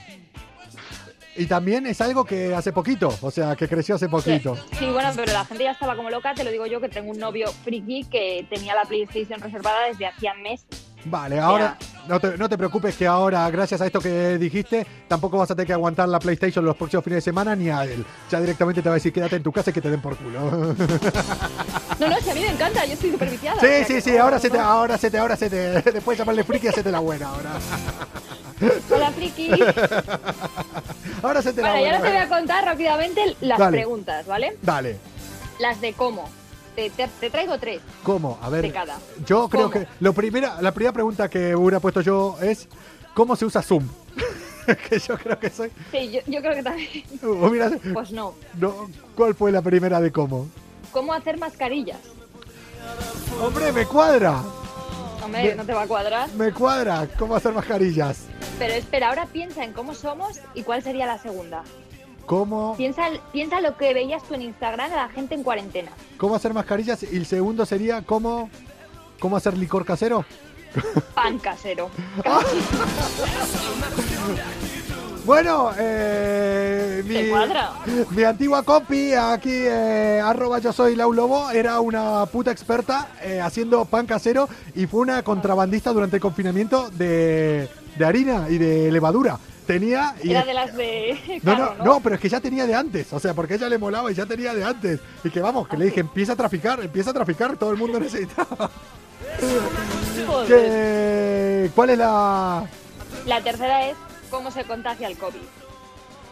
[1.37, 4.57] Y también es algo que hace poquito, o sea, que creció hace poquito.
[4.77, 7.11] Sí, bueno, pero la gente ya estaba como loca, te lo digo yo, que tengo
[7.11, 10.67] un novio friki que tenía la PlayStation reservada desde hacía meses.
[11.05, 15.37] Vale, ahora no te, no te preocupes que ahora, gracias a esto que dijiste, tampoco
[15.37, 18.05] vas a tener que aguantar la PlayStation los próximos fines de semana ni a él.
[18.29, 20.15] Ya directamente te va a decir quédate en tu casa y que te den por
[20.17, 20.75] culo.
[21.99, 23.57] No, no, si a mí me encanta, yo estoy súper viciada.
[23.57, 24.63] o sí, sea sí, sí, no, ahora se te, no.
[24.63, 25.57] ahora se te, ahora se te.
[25.91, 27.51] Después de llamarle friki, hacete la buena ahora.
[28.89, 29.51] Hola, friki.
[31.21, 31.97] Ahora se te la Vale, y buena.
[31.97, 33.77] ahora te voy a contar rápidamente las Dale.
[33.77, 34.57] preguntas, ¿vale?
[34.63, 34.97] Dale.
[35.59, 36.27] Las de cómo.
[36.81, 37.79] Te, te- te traigo tres.
[38.03, 38.39] ¿Cómo?
[38.41, 38.63] A ver.
[38.63, 38.97] De cada.
[39.25, 39.73] Yo creo ¿Cómo?
[39.73, 42.67] que lo primera, la primera pregunta que hubiera puesto yo es
[43.13, 43.87] ¿cómo se usa Zoom?
[44.89, 45.71] que yo creo que soy.
[45.91, 46.89] Sí, yo, yo creo que también.
[47.21, 48.33] Hubiera- Pues no.
[48.57, 50.47] no, ¿Cuál fue la primera de cómo?
[50.91, 51.99] ¿Cómo hacer mascarillas?
[53.41, 54.41] Hombre, me cuadra.
[55.23, 56.29] Hombre, Me- no te va a cuadrar.
[56.33, 57.07] Me cuadra.
[57.17, 58.23] ¿Cómo hacer mascarillas?
[58.57, 61.63] Pero espera, ahora piensa en cómo somos y cuál sería la segunda.
[62.31, 65.91] ¿Cómo, Piensa, piensa lo que veías tú en Instagram a la gente en cuarentena.
[66.15, 67.03] cómo hacer mascarillas?
[67.03, 68.49] Y el segundo sería ¿cómo,
[69.19, 70.23] cómo hacer licor casero?
[71.13, 71.89] Pan casero.
[75.23, 81.79] Bueno, eh, ¿Te mi, mi antigua compi, aquí, eh, arroba yo soy Lau Lobo, era
[81.79, 87.69] una puta experta eh, haciendo pan casero y fue una contrabandista durante el confinamiento de,
[87.99, 89.37] de harina y de levadura.
[89.65, 90.15] Tenía...
[90.23, 91.39] Y Era de las de.
[91.43, 93.69] No, no, no, pero es que ya tenía de antes, o sea, porque a ella
[93.69, 94.99] le molaba y ya tenía de antes.
[95.23, 97.99] Y que vamos, que le dije, empieza a traficar, empieza a traficar, todo el mundo
[98.01, 98.69] necesitaba.
[101.75, 102.65] ¿Cuál es la...?
[103.25, 103.95] La tercera es
[104.29, 105.41] cómo se contagia el COVID.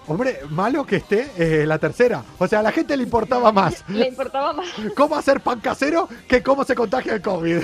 [0.10, 2.24] Hombre, malo que esté eh, la tercera.
[2.40, 4.68] O sea, a la gente le importaba más Le importaba más.
[4.96, 7.60] cómo hacer pan casero que cómo se contagia el COVID.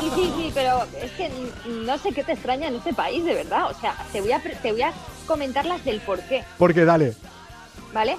[0.00, 1.30] Sí, sí, sí, pero es que
[1.68, 3.70] no sé qué te extraña en este país, de verdad.
[3.70, 4.92] O sea, te voy a, te voy a
[5.26, 7.14] comentar las del por qué, Porque dale.
[7.92, 8.16] ¿vale?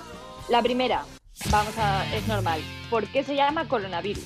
[0.50, 1.04] La primera,
[1.50, 2.62] vamos a, es normal.
[2.90, 4.24] ¿Por qué se llama coronavirus?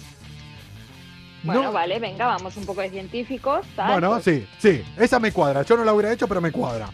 [1.44, 1.72] Bueno, No.
[1.72, 3.66] vale, venga, vamos un poco de científicos.
[3.76, 4.84] tal, Bueno, pues, sí, sí.
[4.98, 5.62] Esa me cuadra.
[5.62, 6.90] Yo no la hubiera hecho, pero me cuadra.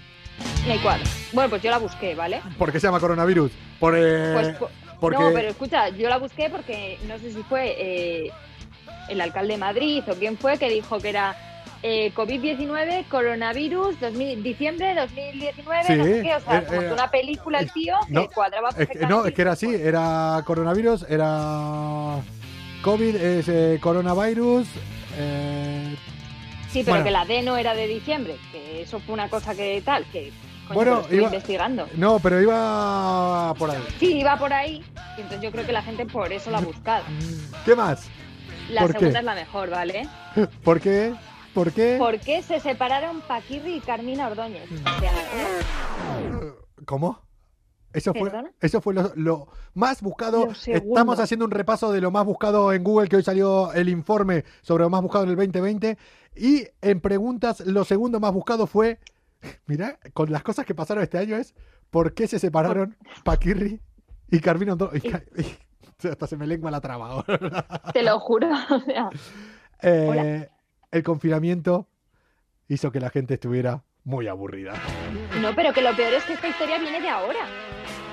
[1.33, 2.41] Bueno, pues yo la busqué, ¿vale?
[2.57, 3.51] ¿Por qué se llama coronavirus?
[3.79, 5.19] Por, eh, Pues, porque...
[5.19, 8.31] No, pero escucha, yo la busqué porque no sé si fue eh,
[9.09, 11.35] el alcalde de Madrid o quién fue que dijo que era
[11.83, 16.81] eh, COVID-19, coronavirus, 2000, diciembre de 2019, Sí, no sé qué, o sea, eh, como
[16.81, 19.15] eh, una película el tío no, que cuadraba Es que- perfectamente.
[19.15, 19.73] no, es que era así.
[19.73, 22.17] Era coronavirus, era...
[22.83, 24.67] COVID, es eh, coronavirus...
[26.71, 27.03] Sí, pero bueno.
[27.05, 30.31] que la D no era de diciembre, que eso fue una cosa que tal, que
[30.67, 31.87] coño, Bueno, iba- investigando.
[31.95, 33.83] No, pero iba por ahí.
[33.99, 34.83] Sí, iba por ahí,
[35.17, 37.03] y entonces yo creo que la gente por eso la ha buscado.
[37.65, 38.07] ¿Qué más?
[38.69, 40.07] La segunda es la mejor, ¿vale?
[40.63, 41.13] ¿Por qué?
[41.53, 41.97] ¿Por qué?
[41.99, 44.69] ¿Por qué se separaron Paquirri y Carmina Ordóñez?
[44.71, 45.11] O sea,
[46.85, 47.19] ¿Cómo?
[47.93, 48.51] Eso fue, ¿Perdona?
[48.61, 50.45] eso fue lo, lo más buscado.
[50.45, 50.51] Lo.
[50.51, 54.45] Estamos haciendo un repaso de lo más buscado en Google, que hoy salió el informe
[54.61, 55.97] sobre lo más buscado en el 2020.
[56.35, 58.99] Y en preguntas, lo segundo más buscado fue,
[59.67, 61.53] mira, con las cosas que pasaron este año es,
[61.89, 63.81] ¿por qué se separaron Paquirri
[64.29, 67.65] y Carmina Ondo- y Ca- y- hasta se me lengua la traba ahora.
[67.93, 68.47] te lo juro.
[68.69, 69.09] O sea,
[69.81, 70.47] Eh,
[70.91, 71.87] el confinamiento
[72.67, 74.73] hizo que la gente estuviera muy aburrida.
[75.41, 77.39] no, pero que lo peor es que esta historia viene de ahora.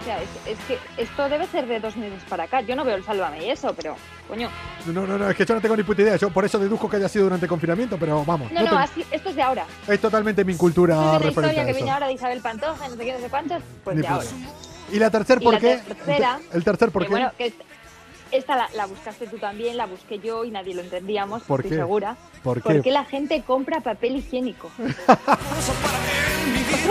[0.08, 2.62] Sea, es, es que esto debe ser de dos meses para acá.
[2.62, 3.94] Yo no veo el Sálvame y eso, pero,
[4.26, 4.48] coño.
[4.86, 6.16] No, no, no, es que yo no tengo ni puta idea.
[6.16, 8.50] Yo por eso deduzco que haya sido durante el confinamiento, pero vamos.
[8.50, 9.66] No, no no, te- así, esto es de ahora.
[9.86, 12.88] Es totalmente mi cultura es una referente historia a que viene ahora de Isabel Pantoja,
[12.88, 14.26] no sé qué, no sé cuántos, pues Ni de ahora.
[14.90, 15.76] Y la tercer Y por la qué?
[15.86, 17.10] tercera, el tercer por qué?
[17.10, 17.52] bueno, que
[18.30, 21.70] esta- la, la buscaste tú también, la busqué yo y nadie lo entendíamos, ¿Por estoy
[21.70, 21.76] qué?
[21.82, 22.16] segura.
[22.42, 22.82] ¿Por ¿Por qué?
[22.82, 24.70] qué la gente compra papel higiénico?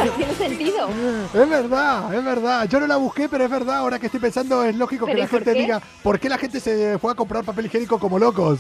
[0.06, 0.90] No tiene sentido.
[1.34, 2.68] Es verdad, es verdad.
[2.70, 3.78] Yo no la busqué, pero es verdad.
[3.78, 5.60] Ahora que estoy pensando, es lógico que ¿Pero la gente qué?
[5.60, 8.60] diga, ¿por qué la gente se fue a comprar papel higiénico como locos?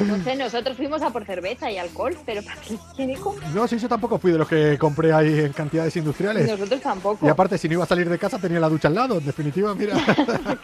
[0.00, 3.86] No sé, nosotros fuimos a por cerveza y alcohol, pero papel higiénico, No, sí, yo
[3.88, 6.48] tampoco fui de los que compré ahí en cantidades industriales.
[6.50, 7.26] nosotros tampoco.
[7.26, 9.18] Y aparte, si no iba a salir de casa, tenía la ducha al lado.
[9.18, 9.94] En definitiva, mira.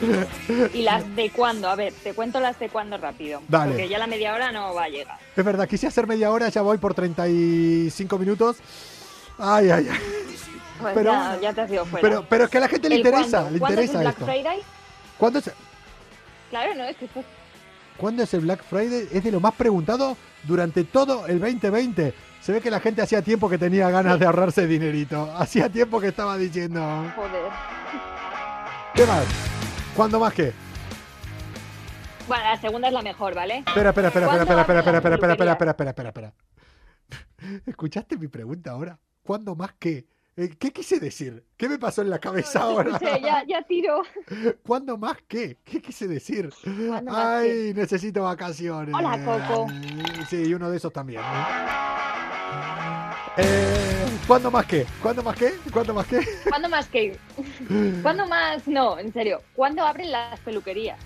[0.74, 1.68] ¿Y las de cuándo?
[1.68, 3.40] A ver, te cuento las de cuándo rápido.
[3.48, 3.72] Dale.
[3.72, 5.18] Porque ya la media hora no va a llegar.
[5.36, 8.56] es verdad, quise hacer media hora, ya voy por 35 minutos.
[9.38, 9.98] Ay, ay, ay.
[10.80, 12.06] Pues Pero- ya, ya te has ido fuera.
[12.06, 13.50] Pero, pero es que a la gente le ¿El interesa, cuándo?
[13.50, 14.26] le ¿Cuándo es interesa el Black esto.
[14.26, 14.62] Friday?
[15.18, 15.50] ¿Cuándo es,
[16.50, 17.24] Claro, no, es que esto-
[17.96, 19.08] ¿Cuándo es el Black Friday?
[19.10, 22.12] Es de lo más preguntado durante todo el 2020.
[22.42, 25.32] Se ve que la gente hacía tiempo que tenía ganas de ahorrarse dinerito.
[25.36, 26.80] Hacía tiempo que estaba diciendo.
[27.16, 27.50] Joder.
[28.94, 29.24] ¿Qué más?
[29.96, 30.52] ¿Cuándo más qué?
[32.28, 33.64] Bueno, la segunda es la mejor, ¿vale?
[33.66, 37.62] Espera, espera, espera, espera, ¿Cuándo espera, espera, espera, espera, espera, espera, espera, espera, espera.
[37.64, 38.98] ¿Escuchaste mi pregunta ahora?
[39.22, 40.06] ¿Cuándo más qué?
[40.36, 41.46] Eh, ¿Qué quise decir?
[41.56, 42.90] ¿Qué me pasó en la cabeza ahora?
[42.90, 44.02] Escuché, ya, ya tiro.
[44.66, 45.60] ¿Cuándo más qué?
[45.64, 46.50] ¿Qué quise decir?
[46.88, 48.94] ¿Cuándo más Ay, necesito vacaciones.
[48.94, 49.66] Hola, Coco.
[50.28, 51.22] Sí, y uno de esos también.
[51.22, 52.85] ¿no?
[53.36, 54.86] Eh, ¿Cuándo más qué?
[55.02, 55.54] ¿Cuándo más qué?
[55.72, 56.20] ¿Cuándo más qué?
[56.48, 57.18] ¿Cuándo más que?
[58.02, 58.66] ¿Cuándo más?
[58.66, 59.42] No, en serio.
[59.54, 60.98] ¿Cuándo abren las peluquerías?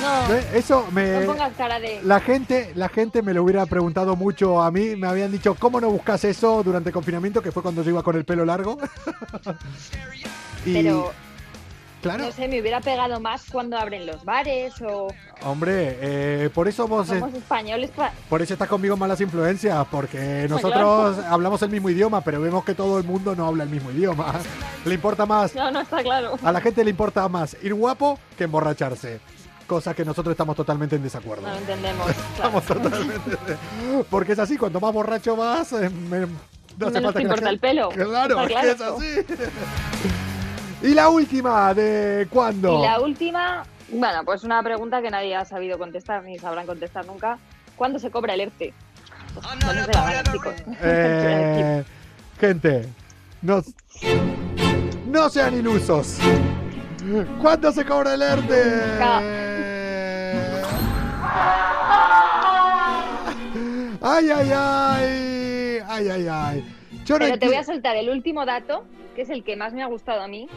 [0.00, 0.34] No.
[0.52, 1.20] Eso no me...
[1.20, 2.02] pongas cara de...
[2.02, 5.80] La gente, la gente me lo hubiera preguntado mucho a mí, me habían dicho, ¿cómo
[5.80, 7.40] no buscas eso durante el confinamiento?
[7.40, 8.78] Que fue cuando yo iba con el pelo largo.
[10.66, 11.12] y, Pero,
[12.04, 15.08] claro, no sé, me hubiera pegado más cuando abren los bares o...
[15.42, 20.50] hombre, eh, por eso vos, españoles pa- por eso estás conmigo malas influencias, porque Pues
[20.50, 23.90] nosotros hablamos el mismo idioma, pero vemos que todo el mundo no habla el mismo
[23.90, 24.32] idioma.
[24.84, 26.38] Le importa más, No, no está claro.
[26.42, 29.18] a la gente le importa más ir guapo que emborracharse.
[29.66, 31.42] Cosa que nosotros estamos totalmente en desacuerdo.
[31.42, 32.04] No lo entendemos.
[32.36, 32.58] claro.
[32.58, 33.30] Estamos totalmente.
[34.10, 36.26] Porque es así, cuanto más borracho vas, eh, me-
[36.76, 37.88] no hace Menos falta te importa el pelo.
[37.88, 38.96] Claro, Está es claro.
[38.96, 39.06] así.
[40.84, 42.78] y la última, ¿de cuándo?
[42.78, 47.06] Y la última, bueno, pues una pregunta que nadie ha sabido contestar ni sabrán contestar
[47.06, 47.38] nunca.
[47.74, 48.74] ¿Cuándo se cobra el ERTE?
[49.32, 50.54] Pues, ¿Dónde se la gana, chicos?
[50.82, 51.84] Eh,
[52.38, 52.88] gente,
[53.42, 53.62] no,
[55.06, 56.18] no sean ilusos.
[57.40, 58.62] ¿Cuándo se cobra el ERTE?
[64.02, 65.80] Ay, ay, ay.
[65.86, 66.74] Ay, ay, ay.
[67.04, 68.84] Yo no Pero te voy a soltar el último dato,
[69.14, 70.48] que es el que más me ha gustado a mí,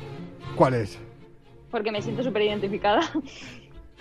[0.56, 0.98] ¿Cuál es?
[1.72, 3.02] porque me siento súper identificada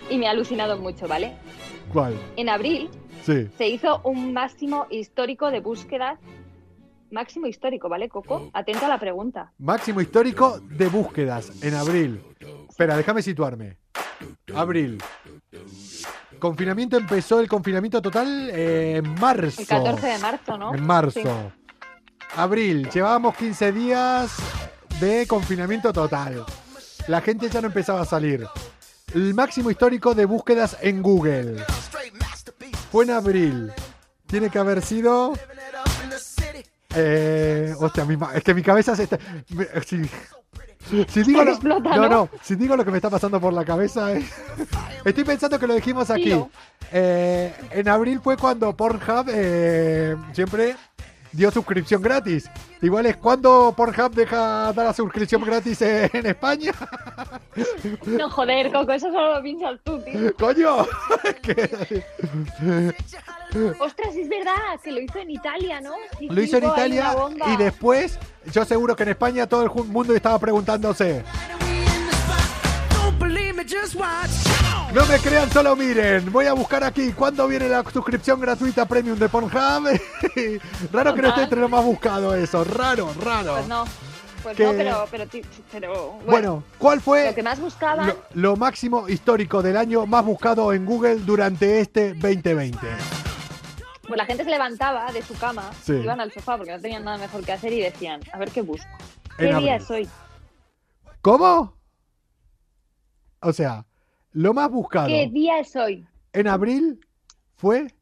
[0.09, 1.33] y me ha alucinado mucho, ¿vale?
[1.91, 2.15] ¿Cuál?
[2.35, 2.89] En abril
[3.23, 3.47] Sí.
[3.57, 6.17] se hizo un máximo histórico de búsquedas.
[7.11, 8.49] Máximo histórico, ¿vale, Coco?
[8.53, 9.51] Atento a la pregunta.
[9.59, 12.21] Máximo histórico de búsquedas en abril.
[12.69, 13.77] Espera, déjame situarme.
[14.55, 14.97] Abril.
[16.39, 19.61] confinamiento empezó el confinamiento total eh, en marzo.
[19.61, 20.73] El 14 de marzo, ¿no?
[20.73, 21.19] En marzo.
[21.21, 21.66] Sí.
[22.35, 24.31] Abril, llevábamos 15 días
[24.99, 26.45] de confinamiento total.
[27.07, 28.47] La gente ya no empezaba a salir.
[29.13, 31.63] El máximo histórico de búsquedas en Google.
[32.91, 33.71] Fue en abril.
[34.27, 35.33] Tiene que haber sido.
[36.95, 39.17] Eh, hostia, mi es que mi cabeza se está.
[39.49, 40.01] me- si,
[41.07, 42.29] si digo lo, Explota, no, ¿no?
[42.41, 44.25] si digo lo que me está pasando por la cabeza es-
[45.05, 46.33] Estoy pensando que lo dijimos aquí.
[46.91, 50.75] Eh, en abril fue cuando Pornhub eh, siempre
[51.37, 52.49] dio suscripción gratis.
[52.81, 56.73] Igual es cuando Pornhub deja dar la suscripción gratis en, España.
[58.07, 60.35] No, joder, Coco, eso solo lo piensas tú, tío.
[60.35, 60.87] Coño,
[61.43, 62.03] que-
[63.79, 65.91] Ostras, es verdad, que lo hizo en Italia, ¿no?
[66.17, 67.15] Sí, lo hizo en Italia
[67.47, 68.19] y después
[68.51, 71.23] yo seguro que en España todo el mundo estaba preguntándose.
[74.93, 76.31] No me crean, solo miren.
[76.31, 79.51] Voy a buscar aquí cuándo viene la suscripción gratuita premium de Pornhub.
[80.91, 82.63] raro que no esté entre lo más buscado eso.
[82.63, 83.53] Raro, raro.
[83.55, 83.85] Pues no,
[84.43, 85.25] pues Que- no, pero, pero,
[85.71, 90.05] pero bueno, Bueno, ¿cuál fue lo que más buscaban, lo, lo máximo histórico del año
[90.05, 92.77] más buscado en Google durante este 2020?
[94.07, 95.91] pues la gente se levantaba de su cama, Sí.
[95.91, 98.61] iban al sofá porque no tenían nada mejor que hacer y decían, a ver qué
[98.61, 98.87] busco.
[99.31, 99.63] En ¿Qué abril.
[99.65, 100.07] día es hoy?
[101.21, 101.73] ¿Cómo?
[103.41, 103.85] O sea,
[104.31, 106.05] lo más buscado ¿Qué día es hoy?
[106.33, 106.99] en abril
[107.55, 107.93] fue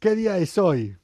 [0.00, 0.96] ¿qué día es hoy?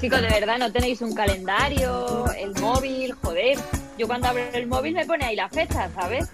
[0.00, 3.56] Chicos, de verdad, no tenéis un calendario, el móvil, joder.
[3.96, 6.28] Yo cuando abro el móvil me pone ahí la fecha, ¿sabes?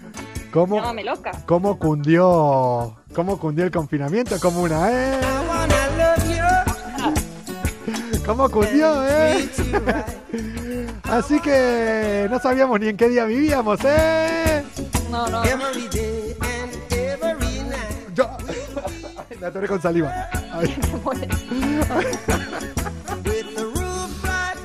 [0.51, 1.31] ¿Cómo, Llámame loca.
[1.45, 5.19] cómo cundió cómo cundió el confinamiento como una eh?
[8.25, 9.49] ¿Cómo cundió, eh?
[11.11, 14.63] Así que no sabíamos ni en qué día vivíamos, eh.
[15.09, 15.43] No, no.
[15.43, 18.15] Every day and every night.
[18.15, 18.29] Yo
[19.41, 20.29] me atoré con saliva.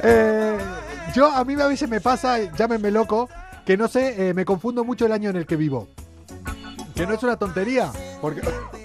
[0.08, 0.56] Eh,
[1.14, 3.28] yo a mí a veces me pasa, llámenme loco,
[3.64, 5.88] que no sé, eh, me confundo mucho el año en el que vivo.
[6.94, 7.90] Que no es una tontería,
[8.20, 8.42] porque...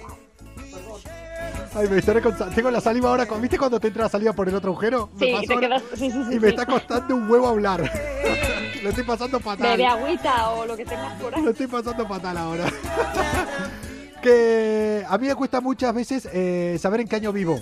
[1.74, 4.32] Ay, me estaré con Tengo la saliva ahora, con- ¿viste cuando te entra la saliva
[4.34, 5.08] por el otro agujero?
[5.18, 5.82] Me Sí, pasó te quedas.
[5.94, 6.34] Sí, sí, sí.
[6.36, 7.80] y me está costando un huevo hablar.
[8.82, 9.70] Lo estoy pasando fatal.
[9.76, 11.40] Bebe agüita o lo que tengas por ahí.
[11.42, 12.64] Lo estoy pasando fatal ahora.
[14.22, 17.60] que a mí me cuesta muchas veces eh, saber en qué año vivo.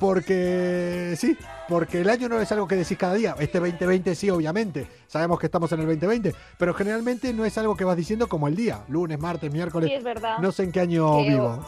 [0.00, 1.36] Porque sí,
[1.68, 3.34] porque el año no es algo que decís cada día.
[3.38, 4.86] Este 2020 sí, obviamente.
[5.08, 6.34] Sabemos que estamos en el 2020.
[6.58, 8.80] Pero generalmente no es algo que vas diciendo como el día.
[8.88, 9.90] Lunes, martes, miércoles.
[9.90, 10.38] Sí, es verdad.
[10.38, 11.62] No sé en qué año Que- vivo.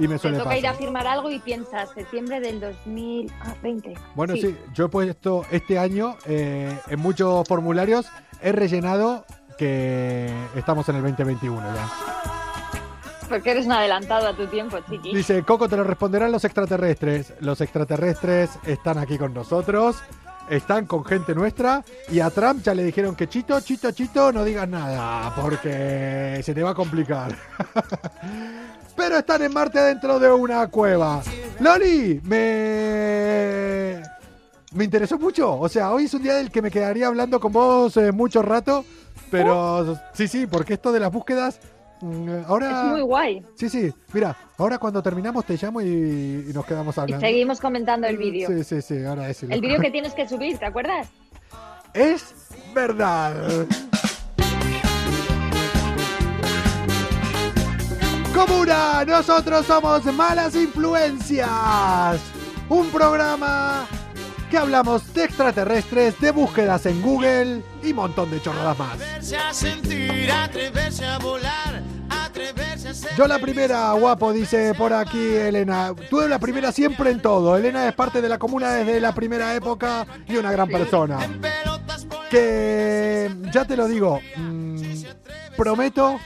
[0.00, 3.94] Y me Te suele toca ir a firmar algo y piensas, septiembre del 2020.
[4.14, 4.56] Bueno, sí.
[4.72, 8.06] yo he puesto este año eh, en muchos formularios,
[8.40, 9.26] he rellenado
[9.58, 11.90] que estamos en el 2021 ya.
[13.28, 15.14] Porque eres un adelantado a tu tiempo, chiqui.
[15.14, 17.34] Dice, Coco, te lo responderán los extraterrestres.
[17.40, 19.98] Los extraterrestres están aquí con nosotros,
[20.48, 24.44] están con gente nuestra y a Trump ya le dijeron que Chito, Chito, Chito, no
[24.44, 27.36] digas nada porque se te va a complicar.
[28.96, 31.22] Pero están en Marte dentro de una cueva.
[31.60, 34.02] Loli, me...
[34.72, 35.58] Me interesó mucho.
[35.58, 38.40] O sea, hoy es un día del que me quedaría hablando con vos eh, mucho
[38.42, 38.84] rato.
[39.30, 41.58] Pero sí, sí, porque esto de las búsquedas...
[42.00, 42.84] mm, Ahora...
[42.84, 43.42] Es muy guay.
[43.56, 43.92] Sí, sí.
[44.12, 45.86] Mira, ahora cuando terminamos te llamo y,
[46.48, 47.26] y nos quedamos Y hablando.
[47.26, 48.48] seguimos comentando el vídeo.
[48.48, 51.08] Sí, sí, sí, ahora es El vídeo que tienes que subir, ¿te acuerdas?
[51.94, 52.34] Es
[52.74, 53.66] verdad.
[58.46, 62.18] Comuna, nosotros somos Malas Influencias.
[62.70, 63.86] Un programa
[64.50, 68.94] que hablamos de extraterrestres, de búsquedas en Google y montón de chorradas más.
[68.94, 74.94] Atreverse a sentir, atreverse a volar, atreverse a ser Yo la primera, guapo, dice por
[74.94, 75.92] aquí Elena.
[76.08, 77.58] Tú eres la primera siempre en todo.
[77.58, 81.18] Elena es parte de la comuna desde la primera época y una gran persona.
[82.30, 85.02] Que ya te lo digo, mm,
[85.58, 86.18] prometo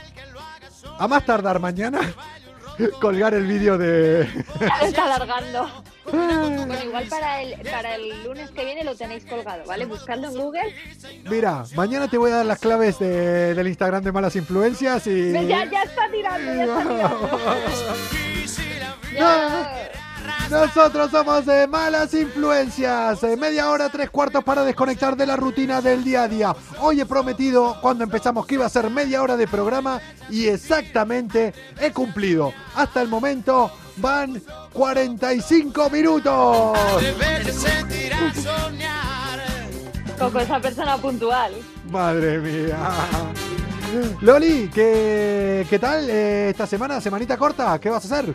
[0.99, 2.01] a más tardar mañana
[3.01, 4.29] colgar el vídeo de...
[4.61, 5.71] Ya lo está alargando.
[6.11, 9.87] Bueno, igual para el, para el lunes que viene lo tenéis colgado, ¿vale?
[9.87, 10.75] Buscadlo en Google.
[11.31, 15.33] Mira, mañana te voy a dar las claves de- del Instagram de Malas Influencias y...
[15.33, 17.39] Ya, ya está tirando, ya está tirando.
[19.15, 19.84] Ya.
[20.51, 23.23] Nosotros somos de malas influencias.
[23.23, 26.57] Eh, media hora, tres cuartos para desconectar de la rutina del día a día.
[26.81, 31.55] Hoy he prometido cuando empezamos que iba a ser media hora de programa y exactamente
[31.81, 32.53] he cumplido.
[32.77, 34.41] Hasta el momento van
[34.73, 36.79] 45 minutos.
[36.79, 39.41] atreverse a sentir, a soñar.
[40.19, 41.53] Coco, esa persona puntual.
[41.91, 42.79] Madre mía.
[44.21, 47.01] Loli, ¿qué, qué tal eh, esta semana?
[47.01, 47.79] ¿Semanita corta?
[47.79, 48.35] ¿Qué vas a hacer?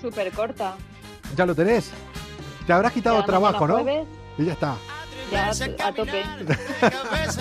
[0.00, 0.74] Súper corta.
[1.36, 1.90] Ya lo tenés.
[2.66, 3.74] Te habrás quitado Ya, trabajo, ¿no?
[3.82, 4.06] jueves,
[4.38, 4.76] Y ya está.
[5.30, 5.50] Ya
[5.84, 6.22] a tope.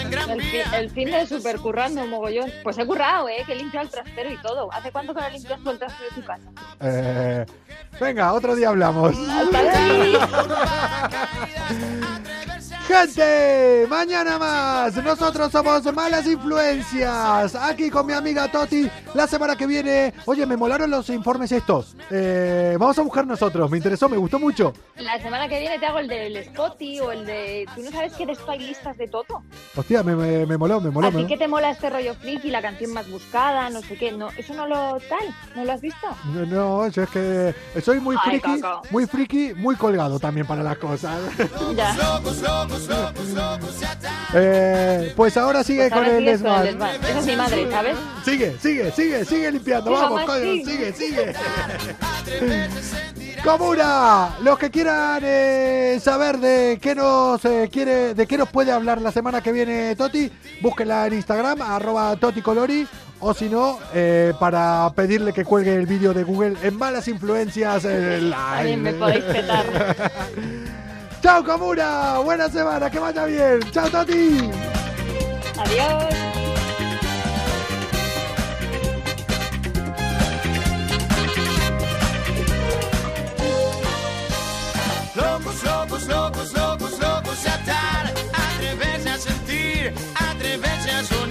[0.09, 0.71] Gran El, fi- Vía.
[0.77, 2.51] el fin de súper currando mogollón.
[2.63, 3.43] Pues he currado, ¿eh?
[3.45, 4.69] Que he limpiado el trastero y todo.
[4.73, 6.49] ¿Hace cuánto que no limpias tú el trastero de tu casa?
[6.81, 7.45] Eh,
[7.99, 9.15] venga, otro día hablamos.
[12.87, 14.95] Gente, mañana más.
[15.03, 17.53] Nosotros somos Malas Influencias.
[17.55, 18.89] Aquí con mi amiga Toti.
[19.13, 20.13] La semana que viene.
[20.25, 21.97] Oye, me molaron los informes estos.
[22.09, 23.69] Eh, vamos a buscar nosotros.
[23.69, 24.71] Me interesó, me gustó mucho.
[24.95, 27.65] La semana que viene te hago el del Spotty o el de...
[27.75, 29.43] ¿Tú no sabes que eres listas de Toto?
[29.75, 31.07] Hostia, me, me, me moló, me moló.
[31.07, 33.95] ¿A ti me- que te mola este rollo friki, la canción más buscada, no sé
[33.97, 34.13] qué?
[34.13, 35.35] No, ¿Eso no lo tal?
[35.57, 36.07] ¿No lo has visto?
[36.33, 38.81] No, no, yo es que soy muy Ay, friki, Coco.
[38.91, 41.19] muy friki, muy colgado también para las cosas.
[41.75, 41.93] Ya.
[41.93, 42.76] Locos, locos, locos, locos, ya está.
[44.33, 47.01] Eh, pues ahora sigue Pues con ahora el sigues con el desván.
[47.03, 47.97] Esa es mi madre, ¿sabes?
[48.25, 49.91] Sigue, sigue, sigue, sigue limpiando.
[49.91, 50.63] Vamos, coño, sí.
[50.65, 51.33] sigue, sigue.
[53.43, 58.71] Comuna, los que quieran eh, saber de qué nos eh, quiere, de qué nos puede
[58.71, 60.29] hablar la semana que viene Toti,
[60.61, 62.85] búsquenla en Instagram, arroba Toticolori,
[63.19, 67.85] o si no, eh, para pedirle que cuelgue el vídeo de Google en malas influencias.
[67.85, 68.31] live.
[68.31, 69.65] También me podéis petar.
[71.21, 73.59] Chao Comuna, buena semana, que vaya bien.
[73.71, 74.49] Chao Toti.
[75.57, 76.05] Adiós.
[85.15, 88.13] Locos, locos, locos, locos, locos, ya estar.
[88.33, 91.26] Atreverse a sentir, atreverse a soñar.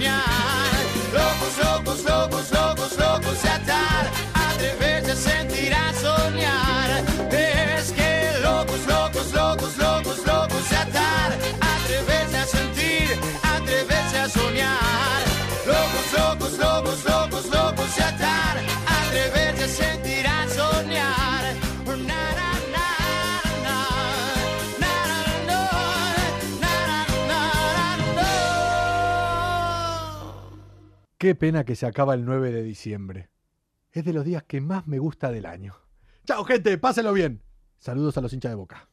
[31.17, 33.29] Qué pena que se acaba el 9 de diciembre.
[33.91, 35.75] Es de los días que más me gusta del año.
[36.25, 37.41] Chao gente, pásenlo bien.
[37.79, 38.87] Saludos a los hinchas de boca.